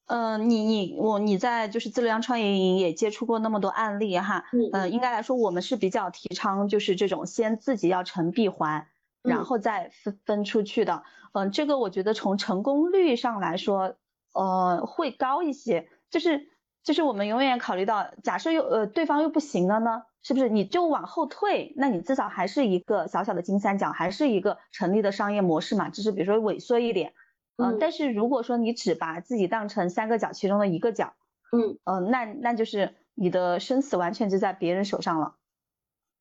[0.08, 4.44] 嗯， 你你我你在就是自流量创业营也接触过那么多案例哈，
[4.74, 8.88] 嗯，应该来说我们是比较提倡就是这种先自己要成闭环，
[9.24, 13.96] 然后再分分出去的，嗯，这个我觉得从成功率上来说，
[14.34, 16.50] 呃，会高一些，就是。
[16.84, 21.72] 就是我们永远考虑到，假设又呃对方又不行了呢，是不是你就往后退？
[21.78, 25.88] 那你至少还是一个小小的金三角，还是一个成立的商业模式嘛？
[25.88, 27.14] 只是比如说萎缩一点，
[27.56, 27.78] 嗯。
[27.80, 31.14] 但是如果说你只把自己当成三个角其中的一个角，
[31.54, 35.36] 嗯嗯，那那就是你的生死完全就在别人手上了。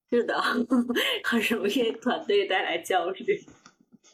[0.08, 0.40] 是的，
[1.24, 3.44] 很容易团队带来焦虑。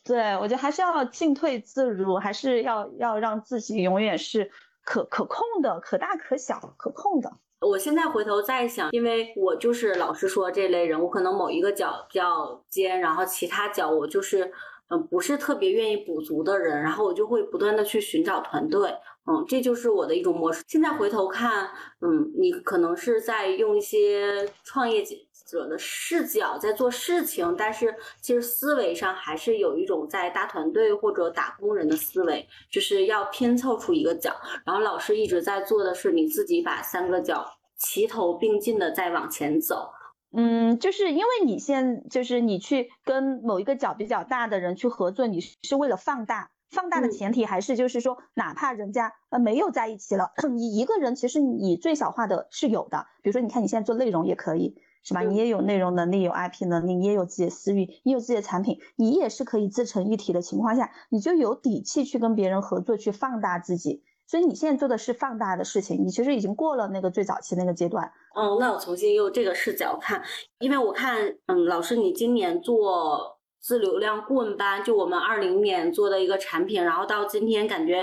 [0.04, 4.50] 对，我觉得还是要进退自如，还是要要让自己永远是
[4.86, 7.30] 可可控的，可大可小，可控的。
[7.62, 14.52] 我现在回头再想，因为我就是老师说这类人，我可能某一个角比较尖，然后其他角我就是
[14.88, 18.92] 嗯不是特别愿意补足的人，然后我就会不断的去寻找团队，
[19.26, 20.62] 嗯，这就是我的一种模式。
[20.66, 21.70] 现在回头看，
[22.00, 25.02] 嗯，你可能是在用一些创业
[25.46, 34.34] 者的视角在做事情，但是其实思维上还是有一种在大团队或者打工人的思维，就是要拼凑出一个角。
[34.64, 39.90] 然后老师一直在做的是，你自己把三个角齐头并进的再往前走。
[40.34, 53.06] 嗯，就是因为你现就是你去跟某一个角比较大的人去合作，你是为了放大，放大的前提还是就是说，哪怕人家呃没有在一起了， 你一个人其实你最小化的是有的。
[53.22, 54.74] 比如说，你看你现在做内容也可以。
[55.04, 55.22] 是吧？
[55.22, 64.02] 你也有内容能力，有 IP 能力，你也有自己的私域，你有自己的产品，你也是可以自成一体的情况下，你就有底气去跟别人合作，去放大自己。
[64.26, 68.10] 所以你现在做的是放大的事情，你其实已经过了那个最早期那个阶段。
[68.34, 70.22] 嗯，那我重新用这个视角看，
[70.60, 78.02] 因为我看，嗯，老师你今年做自流量顾问班，就我们二零年做的一个产品，然后到今天感觉，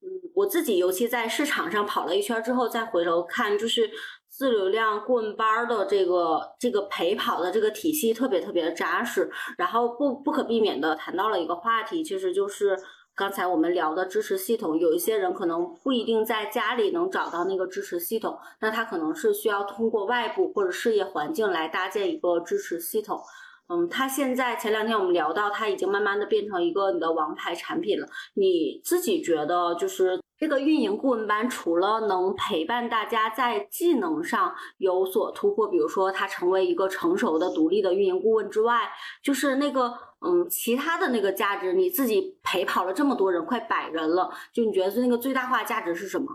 [0.00, 3.88] 嗯，我自己尤其在市场上跑了一圈之后，再回头看，就是。
[4.38, 12.78] 自流量顾问班的这个这个陪跑的这个体系特别特别的扎实，然后不不可避免的谈到了一个话题，其实就是
[13.16, 14.78] 刚才我们聊的支持系统。
[14.78, 23.20] 有一些人可能不一定在家里能找到那个支持系统，那他可能是需要通过外部或者事业环境来搭建一个支持系统。
[23.68, 28.08] 嗯，他现在前两天我们聊到，他已经慢慢的变成一个你的王牌产品了。
[28.34, 30.18] 你自己觉得就是？
[30.40, 38.88] 这个运营顾问班除了能陪伴大家在技能上有所突破，比如说他成为一个成熟的独立的运营顾问之外，
[39.20, 39.92] 就是那个
[40.24, 46.28] 嗯其他的那个价值，你自己陪跑了这么多人，快百人了，就你觉得那个最大化价值是什么？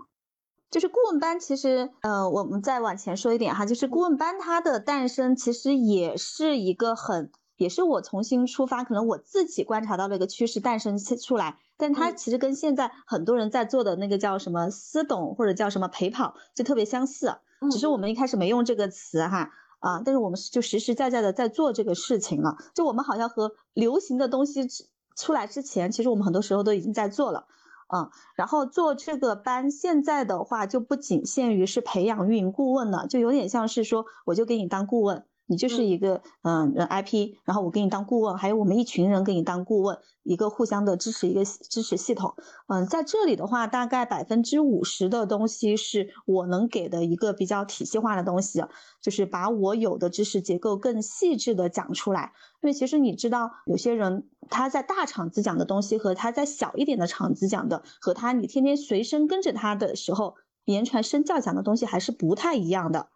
[0.74, 7.32] 就是顾问班，其实呃我们再往前说一点哈，就是顾问班它的诞生其实也是一个很。
[7.58, 17.38] 也是我重新出发，可能我自己观察到了一个趋势诞生出来，但它其实跟现在很多人在做的那个叫什么私董或者叫什么陪跑就特别相似，
[17.72, 17.88] 只是。
[17.88, 24.68] 我们一开始没用这个词哈啊，但是我们就实实在在的在做这个事情了，就我们好像和流行的东西
[25.16, 27.46] 出来之前，其实我们很多时候都已经在做了，
[27.94, 35.26] 嗯，然后做这个班现在的话就不仅限于是培养运营顾问了，就有点像是说我就给你当顾问。
[35.46, 42.34] 你就是一个嗯 IP，然后我给你当顾问，还有我们一群人给你当顾问，一个互相的支持，一个支持系统。
[42.68, 48.64] 嗯，在这里的话，大概百分之五十的东西是我能给的一个比较体系化的东西，
[49.02, 52.32] 就是把我有的知识结构更细致的讲出来。
[52.62, 63.10] 因为其实你知道，有些人他在大厂子讲的东西和他在小一点的厂子讲的，和他你天天随身跟着他的时候言传身教讲的东西还是不太一样的。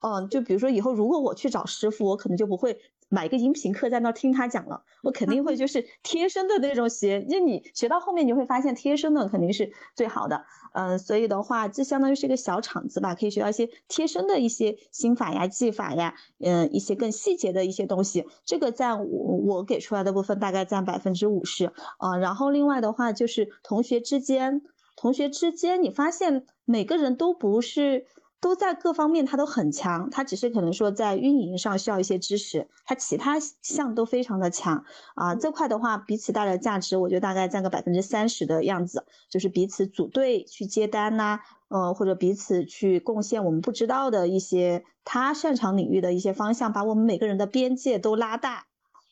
[0.00, 10.44] 嗯，就比如说以后如果我去找师傅，我可能就不会买一个音频课在那听他讲了，我肯定会 就是贴身的那种学，就你学到后面你会发现贴身的肯定是最好的。
[10.72, 18.24] 嗯，所以的话，这相当于是一个小场子吧，可以学到一些贴身的一些心法呀、技法呀，嗯，一些更细节的一些东西。
[18.44, 21.72] 这个占我我给出来的部分大概占百分之五十。
[21.98, 24.62] 啊，然后另外的话就是同学之间，
[24.96, 28.06] 同学之间，你发现每个人都不是。
[28.40, 35.34] 都在各方面他都很强，他只是可能说在运营上需要一些支持，他其他项都非常的强啊。
[35.34, 48.64] 这块的话，彼此带来的价值，我觉得大概占个百分之三十的样子，就是彼此组队去接单呐，呃，或者彼此去贡献我们不知道的一些他擅长领域的一些方向，把我们每个人的边界都拉大，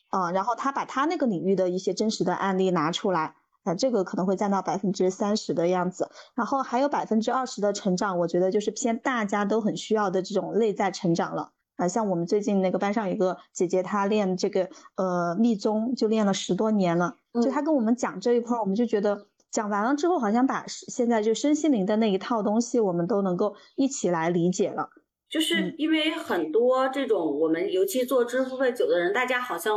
[0.09, 3.35] 啊，然后他把他那个领域的一些真实的案例拿出来。
[3.63, 11.51] 啊，这个可能会占到百分之三十的样子，然后还有百分之二十的成长，我觉得就是偏大家都很需要的这种内在成长了。
[11.75, 24.89] 啊，像我们最近那个班上有个姐姐，她练这个呃密宗就练了十多年了，就她跟我们讲这一块，我们就觉得讲完了之后，好像把现在就身心灵的那一套东西，我们都能够一起来理解了。
[25.29, 29.73] 就是因为很多这种我们尤其做支付费久的人，大家好像。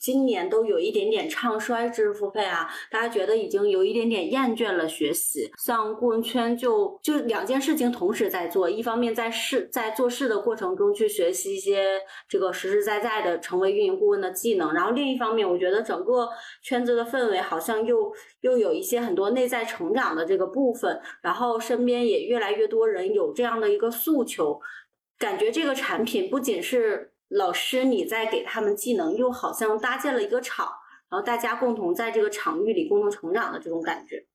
[0.00, 5.50] 今年都有一点点唱衰知识付费啊，大家觉得已经有一点点厌倦了学习。
[5.58, 16.26] 像顾问圈就就两件事情同时在做，一方面在事在做事的过程中去学习一些这个实实在在的成为运营顾问的技能，然后另一方面，我觉得整个
[16.62, 24.58] 圈子的氛围好像又又有一些很多内在成长的这个部分，然后身边也越来越多人有这样的一个诉求，
[25.18, 27.12] 感觉这个产品不仅是。
[27.30, 30.66] 老师，你在给他们技能，又好像搭建了一个场，
[31.08, 34.26] 然后大家共同在这个场域里共同成长的这种感觉。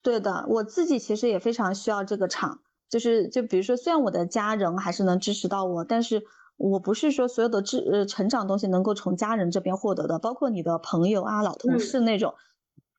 [0.00, 6.22] 对的，我自己其实也非常需要这个场，就是就比如说，虽然我的家人还是能支持到我，但是
[6.56, 12.34] 我不是说所有的智呃成长东西能够从家人这边获得的，包括你的朋友啊、老同事那种，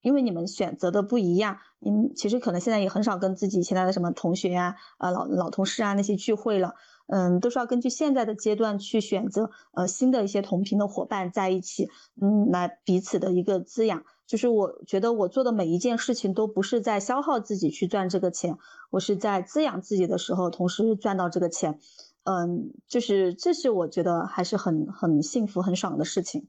[0.01, 6.75] 因为你们选择的不一样，你们其实可能现在也很少跟自己现在的什么同学呀、啊老老同事啊那些聚会了。
[7.07, 11.89] 嗯，都是要根据现在的阶段去选择，呃，新的一些同频的伙伴在一起，
[12.21, 14.03] 嗯，来彼此的一个滋养。
[14.25, 18.57] 就是我觉得我做的每一件事情都不是在消耗自己去赚这个钱，
[18.89, 21.79] 我是在滋养自己的时候，同时赚到这个钱。
[22.23, 26.47] 嗯，就是这是我觉得还是很很幸福、很爽的事情。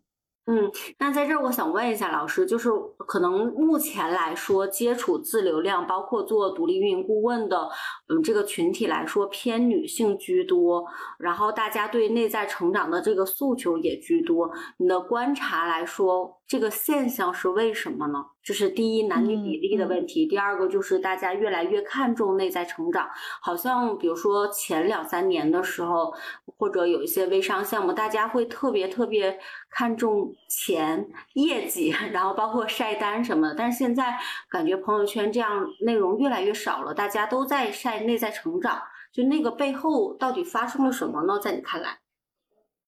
[0.51, 7.68] 嗯，那在这儿我想问一下老师，就是可能目前来说，接触自流量，包括做独立运营顾问的，
[8.09, 10.86] 嗯，这个群体来说偏女性居多，
[11.18, 14.51] 然后大家对内在成长的这个诉求也居多。
[14.78, 18.24] 你的观察来说，这个现象是为什么呢？
[18.42, 23.07] 就是第一，男女比例的问题；第二个就是大家越来越看重内在成长。
[23.42, 26.11] 好像比如说前两三年的时候，
[26.57, 29.38] 或者有一些微商项目，大家会特别特别
[29.68, 33.55] 看重钱、业绩，然后包括晒单什么的。
[33.55, 34.16] 但是现在
[34.49, 38.80] 感觉朋友圈这样内容越来越少了，大家都在晒内在成长。
[39.12, 41.38] 就那个背后到底发生了什么呢？
[41.38, 41.99] 在你看来？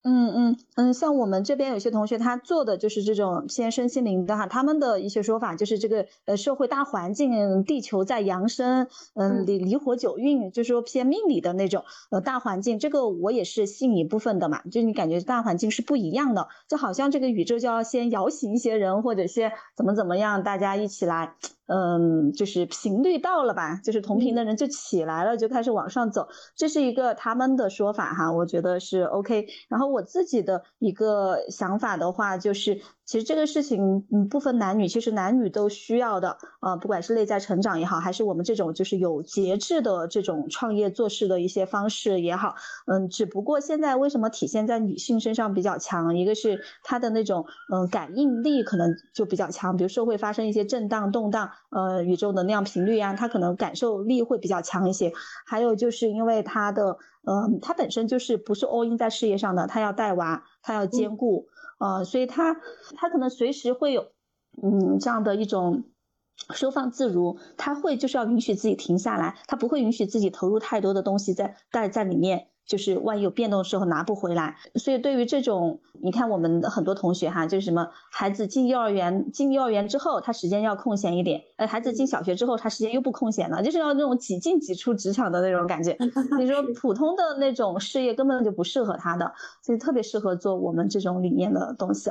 [0.03, 21.35] 嗯嗯嗯，像我们这边有些同学，他做的就是这种偏身心灵的哈，他们的一些说法就是这个呃社会大环境，地球在扬升，嗯离离火九运，就是说偏命理的那种呃大环境，这个我也是信一部分的嘛，就你感觉大环境是不一样的，就好像这个宇宙就要先摇醒一些人，或者先怎么怎么样，大家一起来。
[21.73, 29.47] 嗯，就是频率到了吧，就是同频的人就起来了，就开始往上走，这是一个他们的说法哈，我觉得是 OK。
[29.68, 32.81] 然后我自己的一个想法的话，就是
[33.11, 42.55] 其实这个事情嗯不分男女，其实男女都需要的，呃，不管是内在成长也好，还是我们这种就是有节制的这种创业做事的一些方式也好，
[42.87, 46.17] 嗯，只不过现在为什么体现在女性身上比较强？
[46.17, 51.51] 一个是她的那种嗯感应力可能就比较强，比如社会发生一些震荡动荡。
[51.71, 55.13] 呃，宇宙能量频率啊，她可能感受力会比较强一些。
[55.47, 61.47] 还有就是因为她的，呃，她本身就是不是 all in 在事业上的，她要带娃，她要兼顾，
[61.81, 62.55] 呃，所以他
[62.95, 64.12] 他可能随时会有，
[64.62, 65.85] 嗯，这样的一种
[66.55, 72.50] 收放自如，他会就是要允许自己停下来，他不会允许自己投入太多的东西在在在里面。
[72.67, 85.97] 就是万一有变动的时候拿不回来，所以对于这种，你看我们很多同学哈，就是什么孩子进幼儿园，进幼儿园之后他时间要空闲一点，呃，孩子进小学之后他时间又不空闲了，就是要那种几进几出职场的那种感觉。
[86.39, 89.33] 你说普通的那种事业根本就不适合他的，
[89.63, 92.11] 所以特别适合做我们这种理念的东西。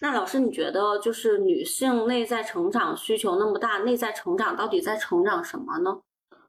[0.00, 5.98] 那老师，你觉得就是女性内在成长需求那么大，内在成长到底在成长什么呢？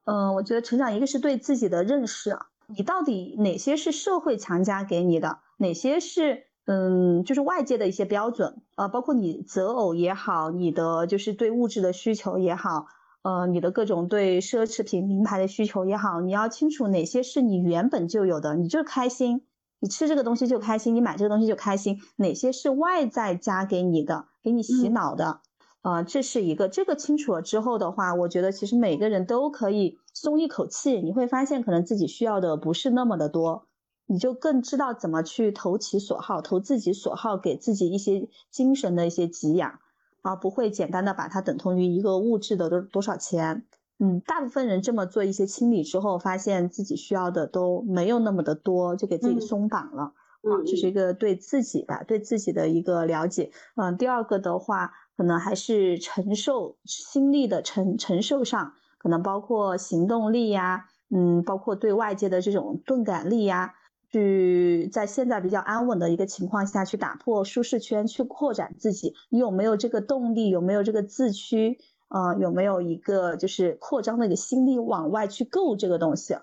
[0.06, 2.38] 嗯，我觉得成长一个是对自己的认识。
[2.76, 12.86] 你到底哪些是社会强加给你的，哪些是嗯，就是外界的一些标准啊，包括你择偶也好，你的就是对物质的需求也好，
[13.24, 19.42] 呃，你的各种对奢侈品名牌的需求也好，你要清楚哪些是你原本就有的，你就开心，
[19.80, 25.42] 你吃这个东西就开心，你买这个东西就开心，哪些是外在加给你的，给你洗脑的。
[25.84, 31.02] 啊，这是一个，这个清楚了之后的话，我觉得其实每个人都可以松一口气。
[31.02, 33.66] 你会发现，可能自己需要的不是那么的多，
[34.06, 39.80] 你就更知道怎么去投其所好，投自己所好，给自己一些精神的一些给养，
[40.22, 43.66] 而不会简单的把它等同于一个物质的多多少钱。
[44.00, 50.12] 嗯，大部分人这么做一些清理之后，发现自己需要的都没有那么的多，就给自己松绑了。
[50.42, 53.52] 啊，这是一个对自己吧，对自己的一个了解。
[53.78, 54.92] 嗯，第二个的话。
[55.20, 63.74] 可能还是承受心力的承承受上，可能包括行动力呀，嗯，包括对外界的这种钝感力呀，
[64.14, 70.48] 去在现在比较安稳的一个情况下去打破舒适圈，去扩展自己，你有没有这个动力？
[70.48, 71.78] 有没有这个自驱？
[72.08, 76.38] 啊，有没有一个就是扩张的一个心力往外去够这个东西？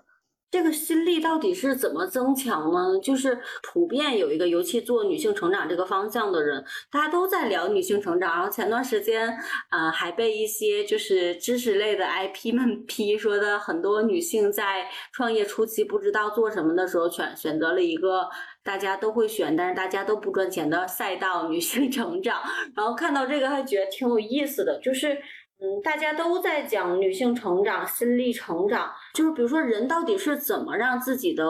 [0.49, 2.97] 这个心力到底是怎么增强呢？
[3.03, 8.33] 就是普遍有一个，尤其做女性成长这个方向的人，大家都在聊女性成长。
[8.33, 9.37] 然后前段时间，
[9.69, 18.29] 呃，还被一些就是知识类的 IP 们 批说的，很多女性在创业初期不知道做什么的时候，选选择了一个
[18.63, 22.41] 大家都会选，但是大家都不赚钱的赛道——女性成长。
[22.73, 25.17] 然后看到这个还觉得挺有意思的，就是。
[25.59, 31.43] 嗯，大家都在讲女性成长、心力成长，就是比如说人到底是怎么让自己的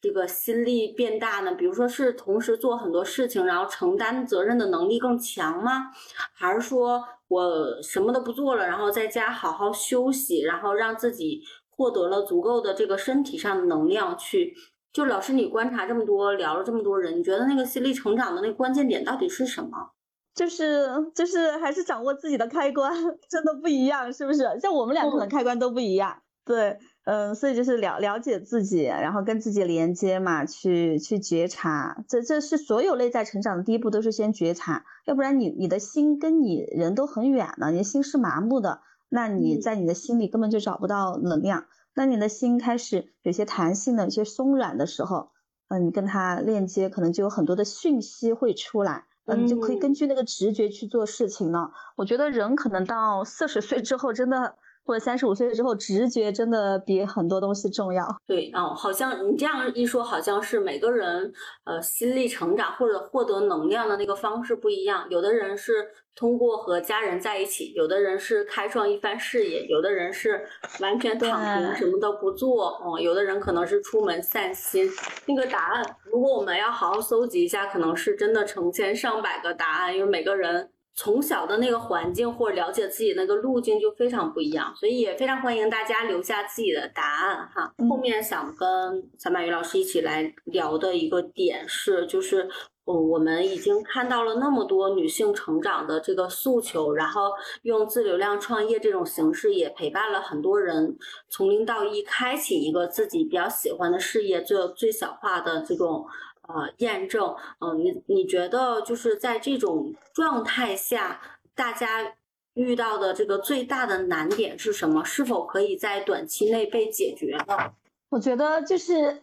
[0.00, 1.52] 这个心力变大呢？
[1.52, 5.90] 比如说是同时做很多事情，然后承担责任的能力更强吗？
[6.32, 14.54] 还是说我什么都不做了，然后在家好好休息，然后让自己获得了足够的这个身体上的能量去？
[14.94, 19.90] 就老师，你观察这么多，聊了这么多人，你觉得那个心力成长的那关键点到底是什么？
[20.34, 22.92] 就是就是还是掌握自己的开关，
[23.28, 24.38] 真的不一样，是不是？
[24.60, 38.80] 像我们俩可能开关都不一样，对，嗯，所以就是了了解自己，然后跟自己连接嘛，去去觉察，这这是所有内在成长的第一步，都是先觉察，要不然你你的心跟你人都很远了，你的心是麻木的，
[39.10, 45.30] 那你在你的心里根本就找不到能量，那你的心开始有些弹性的、有些松软的时候，
[45.68, 49.04] 嗯，你跟他链接，可能就有很多的讯息会出来。
[49.26, 51.70] 嗯，你就可以根据那个直觉去做事情了。
[51.96, 54.56] 我觉得人可能到四十岁之后，真的。
[54.84, 58.04] 或者三十五岁之后，直觉真的比很多东西重要。
[58.26, 61.32] 对，哦，好像你这样一说，好像是每个人
[61.64, 65.06] 呃心力成长或者获得能量的那个方式不一样。
[65.08, 70.44] 有的人是通过和家人在一起，有的人是开创一番事业，有的人是
[70.80, 72.70] 完全躺平什么都不做。
[72.84, 74.90] 哦，有的人可能是出门散心。
[75.26, 80.68] 那个答案，如果我们要好好搜集一下，可能是真的成千上百个答案，因为每个人。
[80.94, 87.72] 从小的那个环境或者了解自己那个路径就非常不一样，所以也非常欢迎大家留下自己的答案哈。
[87.88, 92.46] 后面想跟小马宇老师一起来聊的一个点是，就是
[92.84, 97.30] 嗯，我们已经看到了那么多女性成长的这个诉求，然后
[97.62, 100.96] 用自流量创业这种形式也陪伴了很多人
[101.30, 106.04] 从零到一开启一个自己比较喜欢的事业，做最小化的这种。
[106.48, 111.20] 呃，验证，嗯，你你觉得就是在这种状态下，
[111.54, 112.14] 大家
[112.54, 115.04] 遇到的这个最大的难点是什么？
[115.04, 117.72] 是否可以在短期内被解决呢？
[118.10, 119.22] 我觉得就是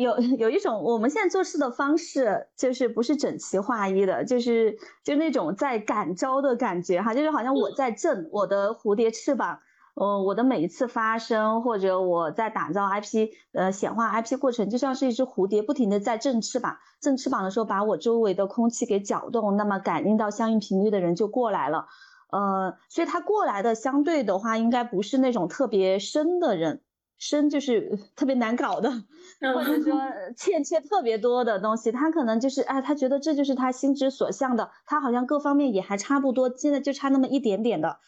[0.00, 9.60] 有有一种我们现在做事的方式，就是不是整齐划一的，就是就那种在感召的感觉哈，就是好像我在震我的蝴蝶翅膀。
[9.96, 21.86] 呃，我的每一次发声，或者我在打造 IP，呃，显化 IP 过程，就像是一只蝴蝶，不停的在振翅膀，振翅膀的时候，把我周围的空气给搅动，那么感应到相应频率的人就过来了，
[22.30, 26.82] 呃，所以他过来的相对的话，应该不是那种特别深的人，
[27.16, 28.90] 深就是特别难搞的，
[29.54, 29.98] 或者说
[30.36, 37.98] 欠缺特别多的东西，他可能就是，哎，他觉得这就是他心之所向的，他好像各方面也还差不多，现在就差那么一点点的。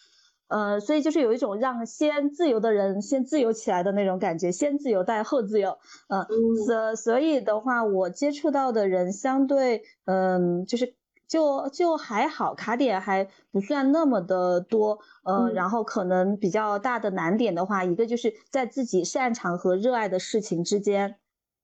[0.49, 5.79] 呃，所以就是有一种让先自由的人先自由起来的那种感觉，先自由带后自由。
[6.09, 6.25] 嗯，
[6.67, 10.95] 所所以的话，我接触到的人相对，嗯，就是
[11.27, 14.99] 就就还好，卡点还不算那么的多。
[15.25, 21.17] 呃，然后可能比较大的难点的话，一个就是在自己擅长和热爱的事情之间，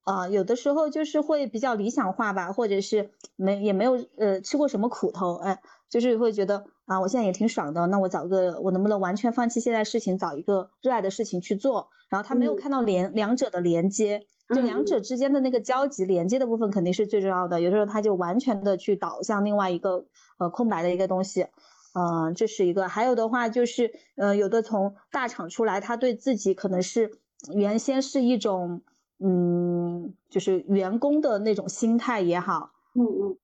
[0.04, 6.64] 啊，有的时候就是会比较理想化吧，或者是没也没有呃吃过什么苦头，哎，就是会觉得。
[6.86, 11.88] 啊，我现在也挺爽的，那我找个，我能不能完全放弃现在事情，找一个热爱的事情去做？
[12.10, 17.62] 然后他没有看到连两者的连接，就两者之间的那个交集连接的部分肯定是最重要的。
[17.62, 20.04] 有的时候他就完全的去导向另外一个
[20.36, 21.46] 呃空白的一个东西，
[21.94, 22.86] 嗯，这是一个。
[22.86, 27.12] 还有的话就是，呃，有的从大厂出来，他对自己可能是
[27.50, 28.82] 原先是一种，
[29.20, 33.38] 嗯，就是员工的那种心态也好，嗯嗯，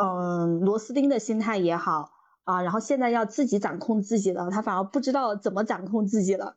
[0.00, 2.10] 嗯，螺丝钉的心态也好。
[2.44, 6.56] 啊，然后现在要自己掌控自己了，他反而不知道怎么掌控自己了，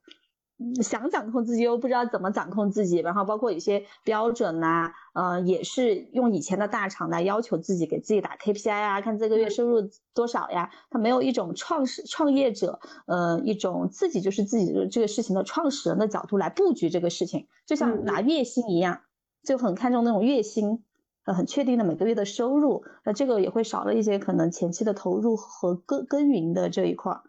[0.82, 19.01] 想掌控自己又不知道怎么掌控自己，然后包括有些标准呐，呃，也是用以前的大厂来要求自己，给自己打 KPI 啊，看这个月收入多少呀，他没有一种创始创业者，呃，一种自己就是自己的这个事情的创始人的角度来布局这个事情，就像拿月薪一样，
[19.43, 20.84] 就很看重那种月薪。
[21.26, 27.22] 呃很确定的每个月的收入，那这个也会少了一些可能前期的投入和耕耕耘的这一块儿，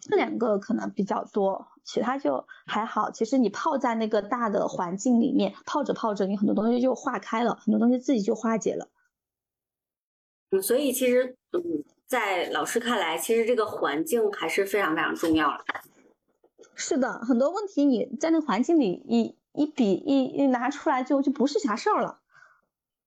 [0.00, 3.10] 这两个可能比较多，其他就还好。
[3.10, 8.88] 其实你泡在那个大的环境里面，泡着泡着，你很多东西就化开了，很多东西自己就化解了。
[10.50, 15.64] 嗯，所以其实，嗯，在老师看来，其实这个环境还是非常非常重要的。
[16.74, 22.19] 是的，很多问题你在那个环境里一一比一一拿出来就就不是啥事儿了。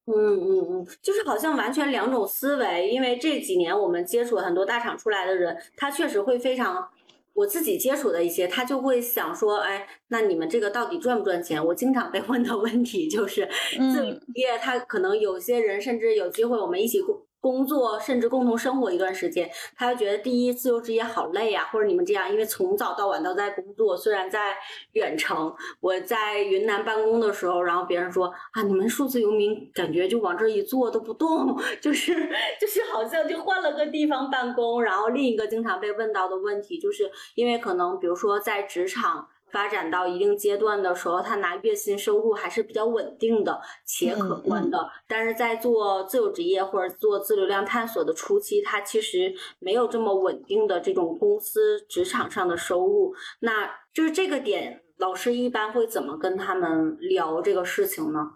[0.06, 2.90] 嗯嗯嗯，就是好像完全两种思维。
[2.90, 6.88] 因为这几年我们接触很多大厂出来的人，他确实会非常。
[7.36, 11.66] 我自己接触的一些，他就会想说，哎，那你们这个到底赚不赚钱？
[11.66, 13.50] 我经常被问的问题就是，
[13.92, 17.02] 自业他可能有些人甚至有机会我们一起
[17.44, 17.64] 工。
[17.64, 24.54] 作甚至共同生活一段时间，他就觉得第一自由职业好累啊，或者你们这样，因为从早到晚都在工作，虽然在
[24.92, 32.14] 远程，我在云南办公的时候，然后别人说啊，你们数字游民感觉就往这一坐都不动， 就是
[32.60, 34.84] 就是好像就换了个地方办公。
[34.84, 39.30] 然后另一个经常被问到的问题，就是因为可能比如说在职场。
[39.54, 44.90] 发展到一定阶段的时候，他拿月薪收入还是比较稳定的且可观的。
[45.08, 53.14] 但是在做自由职业或者做自流量探索的初期，他其实没有这么稳定的这种公司职场上的收入。
[53.42, 58.32] 那就是这个点，老师一般会怎么跟他们聊这个事情呢？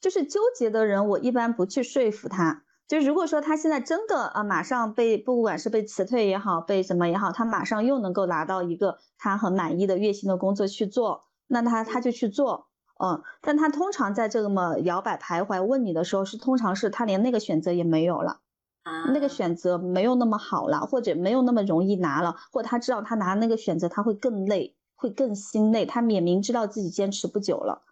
[0.00, 2.62] 就是纠结的人，我一般不去说服他。
[2.88, 12.68] 就如果说他现在真的啊，马上被不管是被辞退也好，被什么也好，他马上又能够拿到一个他很满意的月薪的工作去做，那他他就去做，
[13.04, 18.38] 嗯，但他通常在这么摇摆徘徊问你的时候，是通常是他连那个选择也没有了，
[18.84, 27.82] 啊，那个选择没有那么好了，或者没有那么容易拿了，或他知道他拿那个选择他会更累，会更心累，他也明知道自己坚持不久了，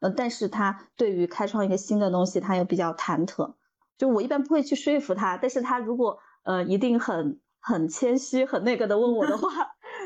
[0.00, 3.54] 呃，但是他对于开创一个新的东西，他又比较忐忑。
[3.96, 9.48] 就我一般不会去说服他，但是他如果呃一定很很谦虚很那个的问我的话。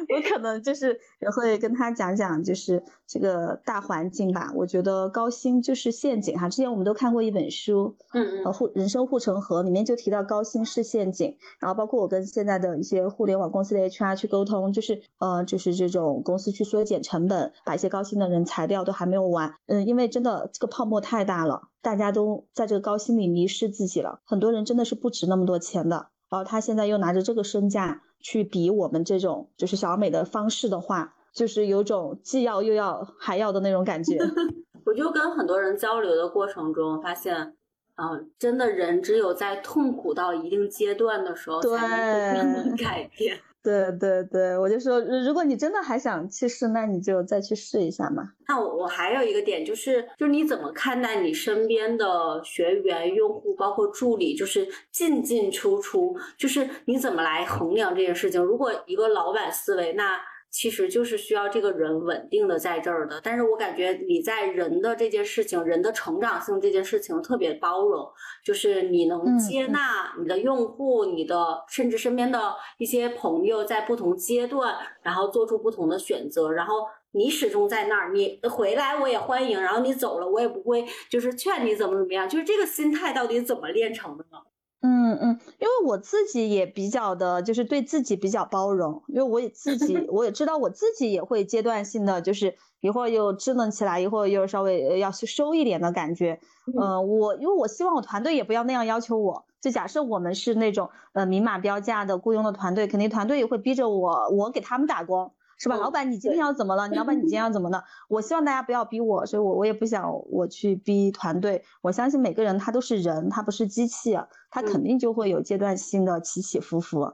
[0.08, 4.52] 我可能就是也会跟他讲讲，就是这个大环境吧。
[4.54, 6.48] 我觉得高薪就是陷阱哈。
[6.48, 11.36] 之前我们都看过一本书，嗯嗯，护人生护城河里面就提到高薪是陷阱。
[11.58, 19.54] 然后包括我跟现在的一些互联网公司的 HR 去沟通，就是呃，就是这种公司去缩减成本，把一些高薪的人裁掉都还没有完。
[19.66, 24.20] 嗯，因为真的这个泡沫太大了，大家都在这个高薪里迷失自己了。
[24.24, 26.08] 很多人真的是不值那么多钱的。
[26.28, 28.02] 然后他现在又拿着这个身价。
[28.20, 34.18] 去比我们这种就是小而美的方式的话，就是有种既要又要还要的那种感觉。
[34.84, 37.54] 我就跟很多人交流的过程中发现，
[37.94, 43.38] 嗯，真的人只有在痛苦到一定阶段的时候，才能改变。
[43.62, 48.32] 对对对，我就说，如果你真的还想去试，那你就再去试一下嘛。
[48.46, 58.42] 那我我还有一个点就是，就是你怎么看待你身边的学员、用户，包括助理，就是进进出出，就是你怎么来衡量这件事情？
[58.42, 60.18] 如果一个老板思维，那。
[60.50, 68.06] 其实就是需要这个人稳定的在这儿的，但是我感觉你在人的这件事情，人的成长性这件事情特别包容，
[68.44, 84.38] 就是你能接纳你的用户，你的甚至身边的一些朋友在不同阶段，然后做出不同的选择，然后你始终在那儿，你回来我也欢迎，然后你走了我也不会就是劝你怎么怎么样，就是这个心态到底怎么练成的呢？
[84.80, 96.38] 嗯嗯，因为我自己也比较的，就是对自己比较包容，因为我也自己我也知道我自己也会阶段性的，就是一会儿又支棱起来，一会儿又稍微要去收一点的感觉。
[96.80, 105.32] 嗯，我因为我希望我团队也不要那样要求我，就假设我们是那种呃明码标价的雇佣的团队，肯定团队也会逼着我，我给他们打工。
[105.58, 106.86] 是吧，老板，你今天要怎么了？
[106.86, 107.82] 你老板，你今天要怎么了？
[108.08, 111.64] 我希望大家不要逼我，所以我我也不想我去逼团队。
[111.82, 114.16] 我相信每个人他都是人，他不是机器，
[114.50, 117.12] 他肯定就会有阶段性的起起伏伏。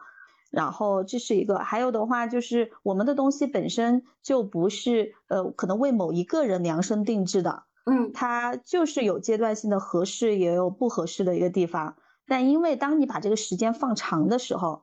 [0.50, 11.96] 然后这是一个，还有的话就是我们的东西本身就不是呃可能为某一个人量身定制的，嗯，它就是有阶段性的合适，也有不合适的一个地方。
[12.26, 14.82] 但因为当你把这个时间放长的时候。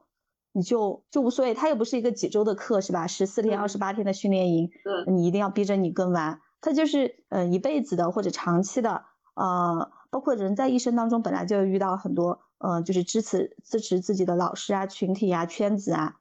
[0.54, 3.08] 你就就无所谓，它又不是一个几周的课，是吧？
[3.08, 4.70] 十四天、二十八天的训练营，
[5.08, 6.42] 你一定要逼着你跟完。
[6.60, 16.16] 它就是嗯一辈子的或者长期的，呃，包括人在一生当中本来就遇到很多，呃，就是支持支持自己的老师啊、群体啊、圈子啊，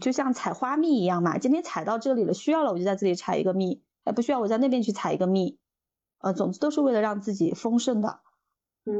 [0.00, 1.38] 就像采花蜜一样嘛。
[1.38, 5.58] 今天采到这里了，需要了我就在这里采一个蜜，哎，不需要我在那边去采一个蜜，
[6.18, 8.20] 呃，总之都是为了让自己丰盛的。
[8.86, 8.92] 嗯，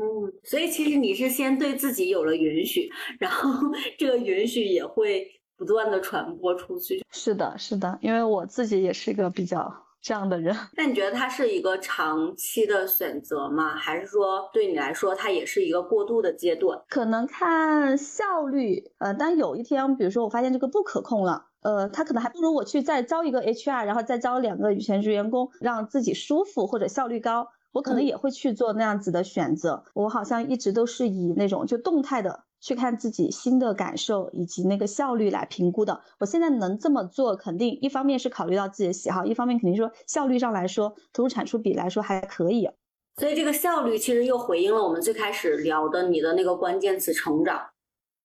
[0.45, 3.51] 所以其实你是先对自己有了允许，然后
[3.99, 5.26] 这个允许也会
[5.57, 7.05] 不断的传播出去。
[7.11, 9.72] 是的，是的，因为我自己也是一个比较
[10.03, 10.55] 这样的人。
[10.76, 13.74] 那你觉得它是一个长期的选择吗？
[13.74, 16.78] 还是说对你来说它也是一个过渡的阶段？
[16.89, 27.49] 可能看效率，呃，但有一天，比如说我发现这个不可控了，呃，他可能还不如我去再招一个 HR，然后再招两个全职员工，让自己舒服或者效率高。
[27.73, 29.85] 我可能也会去做那样子的选择。
[29.95, 36.01] 我好像一直都是以那种就动态的去看自己新的感受以及那个效率来评估的。
[36.18, 42.68] 我现在能这么做，肯定一方面是考虑到自己的喜好，一方面肯定说效率上来说，投入产出比来说还可以。
[43.16, 47.70] 所以这个效率其实又回应了我们最开始聊的你的那个关键词成长。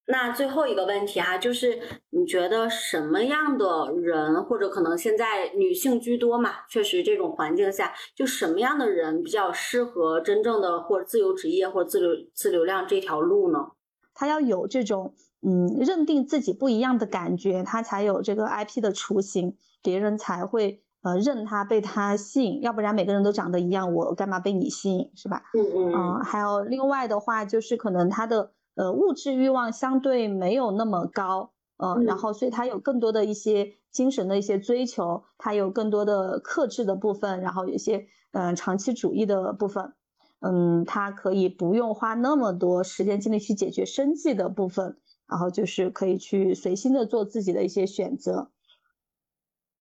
[0.08, 1.80] 那最后一个问题哈，就是
[2.12, 6.52] 你觉得什么样的人，或者可能现在女性居多嘛？
[6.70, 13.72] 确实这种环境下，就什么样的人比较适合真正的或者自由职业或者自流自流量这条路呢？
[14.14, 25.42] 他要有这种嗯认定自己不一样的感觉，他才有这个 IP 的雏形，别人才会呃认他被他吸引，要不然每个人都长得一样，我干嘛被你吸引是吧？
[25.56, 28.52] 嗯嗯嗯，还有另外的话就是可能他的。
[28.76, 39.94] 呃，物质欲望相对没有那么高，呃，然后所以他有更多的一些精神的一些追求，他有更多的克制的部分，然后有一些嗯长期主义的部分，
[40.42, 48.52] 嗯，他可以不用花那么多时间精力去解决生计的部分，然后就是可以去随心的做自己的一些选择，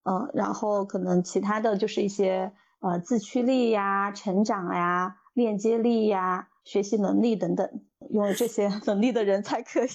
[0.05, 6.49] 嗯，然后可能其他的就是一些呃自驱力呀、成长呀、链接力呀。
[6.65, 9.89] 学习能力等等，拥有这些 能力的人才可以。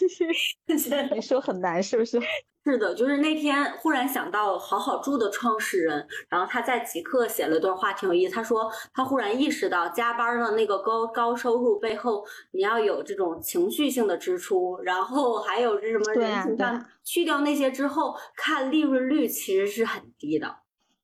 [1.14, 2.20] 你说很难是不是？
[2.66, 8.36] 是的，就是那天忽然想到好好住的创始人，然后他在极客写了段话，挺有意思。
[8.36, 20.57] 他说他忽然意识到，加班的那个高高收入背后，你要有这种情绪性的支出，然后还有是什么人情上去掉那些之后，看利润率其实是很低的。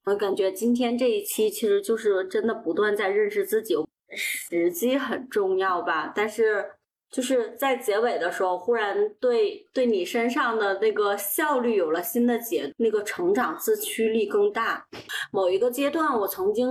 [0.04, 3.74] 我感觉今天这一期其实就是真的不断在认识自己。
[4.14, 6.64] 时机很重要吧，但是
[7.10, 14.84] 就是在结尾的时候，忽然对对你身上的那个效率有了新的解，那个成长自驱力更大。
[15.32, 16.68] 某一个阶段，我曾经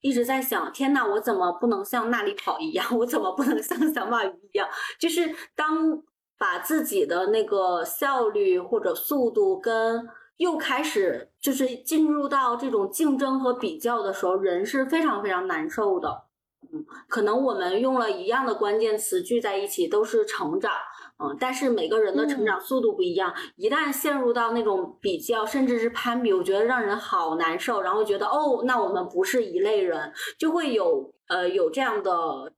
[0.00, 2.86] 一直在想：天呐，我怎么不能像那里跑一样？
[2.98, 4.68] 我怎么不能像小马鱼一样？
[5.00, 6.02] 就是当
[6.38, 16.27] 把自己的那个效率或者速度跟又开始就是进入到这种竞争和比较的时候，人是非常非常难受的。
[16.72, 20.72] 嗯，可能我们用了一样的关键词聚在一起都是成长，
[21.18, 32.52] 嗯，但是每个人的成长速度不一样，一旦陷入到那种比较甚至是攀比，我觉得让人好难受，然后觉得哦，那我们不是一类人，就会有呃有这样的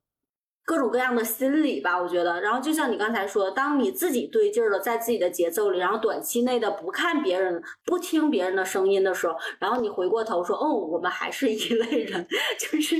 [0.65, 2.41] 各种各样的心理吧，我觉得。
[2.41, 12.27] 然后就像你刚才说，当你自己对劲儿了，在自己的节奏里，然后短期内的不看别人、不听别人的声音的时候，然后你回过头说，哦，我们还是一类人，
[12.59, 12.95] 就是。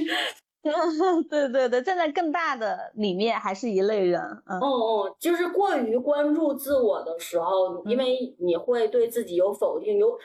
[1.29, 4.21] 对对对，站在更大的里面还是一类人。
[4.45, 10.17] 嗯哦，就是过于关注自我的时候，因为你会对自己有否定，有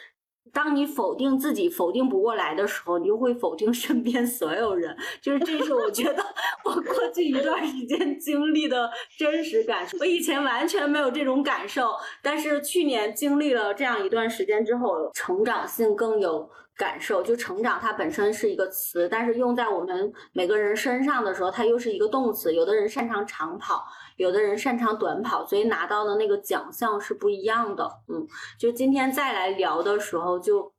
[0.52, 4.94] 当你否定自己否定不过来的时候，你就会否定身边所有人。
[5.22, 6.22] 就是这是我觉得
[6.64, 9.96] 我过去一段时间经历的真实感受。
[9.98, 16.48] 我以前完全没有这种感受，但是去年经历了这样一段时间之后，成长性更有。
[16.76, 22.54] 感受就成长，它本身是一个词，但是用在我们每个人身上的时候，它又是一个动词。
[22.54, 23.82] 有的人擅长长跑，
[24.16, 27.90] 有的人擅长短跑，所以拿到的那个奖项是不一样的。
[28.08, 28.26] 嗯，
[28.58, 30.70] 就今天再来聊的时候，就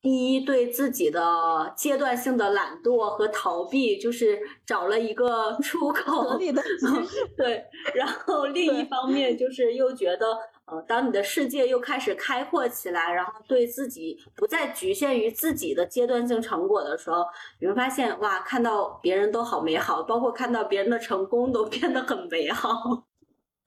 [0.00, 6.38] 第一对自己的阶段性的懒惰和逃避，就是找了一个出口。
[7.36, 7.64] 对，
[7.94, 10.38] 然后另一方面就是又觉得。
[10.66, 17.24] 呃，当你的世界又开始开阔起来，然后对自己不再局限于自己的阶段性成果的时候，
[17.60, 23.04] 你会发现，哇，看到别人都好美好，包括看到别人的成功都变得很美好。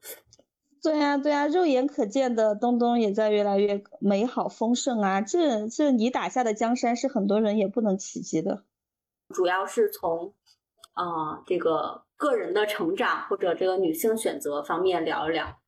[0.81, 5.21] 对呀，对呀，肉眼可见的东东也在越来越美好丰盛啊！
[5.21, 8.63] 这这你打下的江山是很多人也不能企及的。
[9.33, 10.33] 主要是从，
[10.93, 15.59] 啊，这个个人的成长或者这个女性选择方面聊一聊。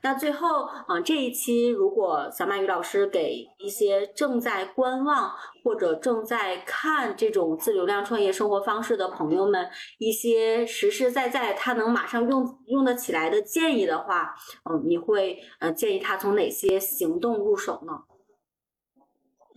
[0.00, 5.30] 那最后啊，这一期如果小马宇老师给一些正在观望
[5.62, 9.68] 或者正在看这种自流量创业生活方式的朋友们
[9.98, 17.92] 一些实实在在他能马上用用得起来的建议的话，嗯，你会呃建议他从哪些行动入手呢？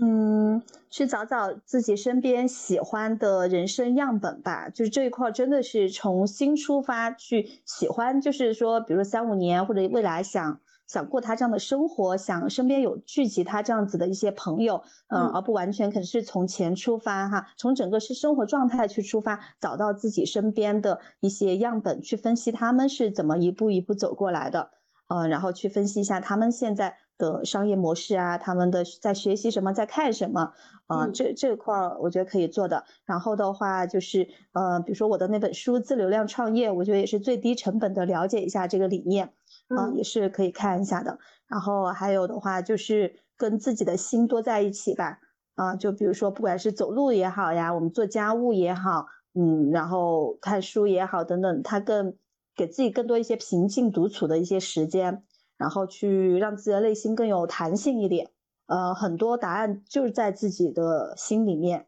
[0.02, 4.70] 嗯，去找找自己身边喜欢的人生样本吧。
[4.70, 24.72] 就是这一块真的是从新出发去喜欢，就是说，比如说三五年或者未来想想过他这样的生活，想身边有聚集他这样子的一些朋友，嗯，而不完全可能是从钱出发哈，从整个是生活状态去出发，找到自己身边的一些样本去分析他们是怎么一步一步走过来的，
[25.10, 26.95] 嗯，然后去分析一下他们现在。
[27.20, 30.53] 的商业模式啊，他们的在学习什么，在看什么，
[30.88, 32.84] 啊，这这块儿我觉得可以做的。
[33.05, 39.32] 然后的话就是，呃，比如说我的那本书《自流量创业》，我觉得也是最低成本的了解一下这个理念。
[39.67, 41.20] 啊，也是可以看一下的。
[41.47, 45.20] 然后还有的话就是跟自己的心多在一起吧，
[45.53, 49.05] 啊，就比如说不管是走路也好呀，我们做家务也好，
[49.36, 52.15] 嗯，然后看书也好等等，它更
[52.55, 55.24] 给自己更多一些平静独处的一些时间，
[55.60, 58.32] 然后去让自己的内心更有弹性一点。
[58.66, 61.88] 呃，很多答案就是在自己的心里面，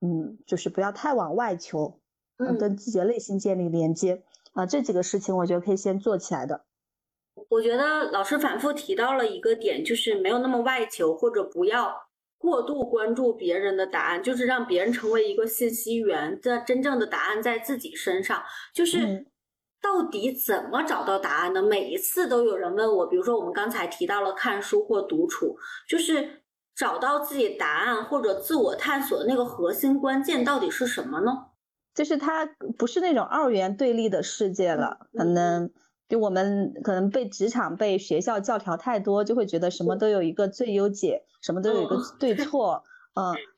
[0.00, 1.98] 嗯，就是不要太往外求，
[2.36, 4.22] 嗯，跟自己的内心建立连接
[4.52, 6.66] 啊，这几个事情我觉得可以先做起来的。
[7.48, 11.92] 我觉得老师反复提到了一个点，就是没有那么外求，或者不要
[12.38, 18.42] 过度关注别人的答案，就是让别人成为一个信息源，这真正的答案在自己身上，
[18.72, 19.26] 就是。
[19.84, 21.62] 到底怎么找到答案呢？
[21.62, 26.42] 每一次都有人问我，比如说我们刚才提到了看书或独处，就是
[26.74, 31.48] 找到自己答案或者自我探索的那个核心关键到底是什么呢？
[31.94, 32.46] 就是它
[32.78, 35.70] 不是那种二元对立的世界了，可能
[36.08, 42.82] 就我们可能被职场、被学校教条太多，就会觉得什么都有一个最优解，什么都有一个对错。
[42.86, 42.93] 嗯，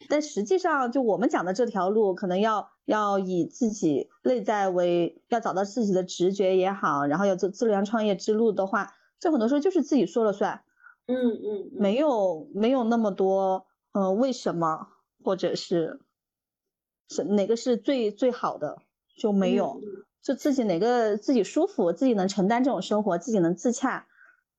[0.08, 10.62] 但实际上，就我们讲的这条路，可能要要以自己内在为，要找到自己的直觉也好，然后要做自然创业之路的话，这很多时候就是自己说了算。
[11.06, 14.88] 嗯嗯，没有没有那么多，呃，为什么，
[15.24, 16.00] 或者是
[17.08, 18.82] 是哪个是最最好的
[19.16, 19.80] 就没有，
[20.22, 24.06] 就自己哪个自己舒服，自己能承担这种生活，自己能自洽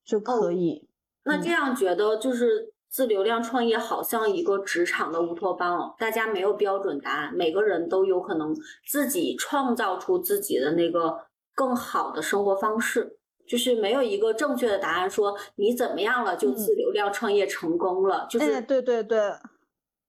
[0.03, 0.89] 就可以。
[1.23, 2.73] 那这样觉得就是。
[2.89, 13.17] 自流量创业好像一个职场的乌托邦哦，大家没有标准答案，每个人都有可能自己创造出自己的那个更好的生活方式，
[13.47, 19.19] 就是没有一个正确的答案，说你怎么样了就自流量创业成功了，就是对对对，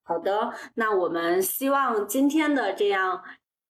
[0.04, 3.22] 好的，那我们希望今天的这样。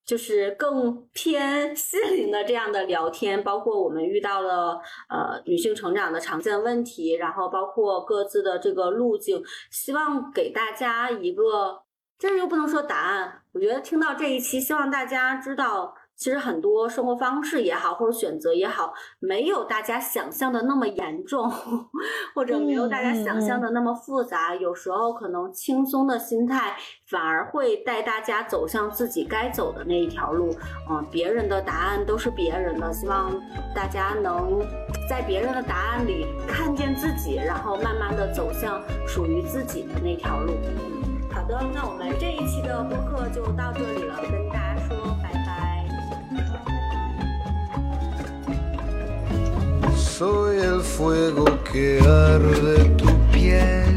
[0.09, 9.39] 就是更偏心灵的这样的聊天，包括我们遇到了呃女性成长的常见问题，然后包括各自的这个路径，
[9.69, 11.83] 希望给大家一个，
[12.17, 13.43] 这又不能说答案。
[13.53, 15.93] 我觉得听到这一期，希望大家知道。
[16.19, 21.49] 其实很多生活方式也好，或者选择也好，没有大家想象的那么严重，
[22.35, 24.53] 或者没有大家想象的那么复杂。
[24.53, 26.75] 有时候可能轻松的心态
[27.07, 30.53] 反而会带大家走向自己该走的那一条路。
[30.91, 33.31] 嗯，别人的答案都是别人的，希望
[33.73, 34.59] 大家能
[35.09, 40.51] 在别人的答案里看见自己，然后慢慢的走向属于自己的那条路。
[41.31, 45.28] 好的，那我们这一期的播客就到这里了，跟大家说拜
[50.19, 53.88] soy el fuego que arde tu piel.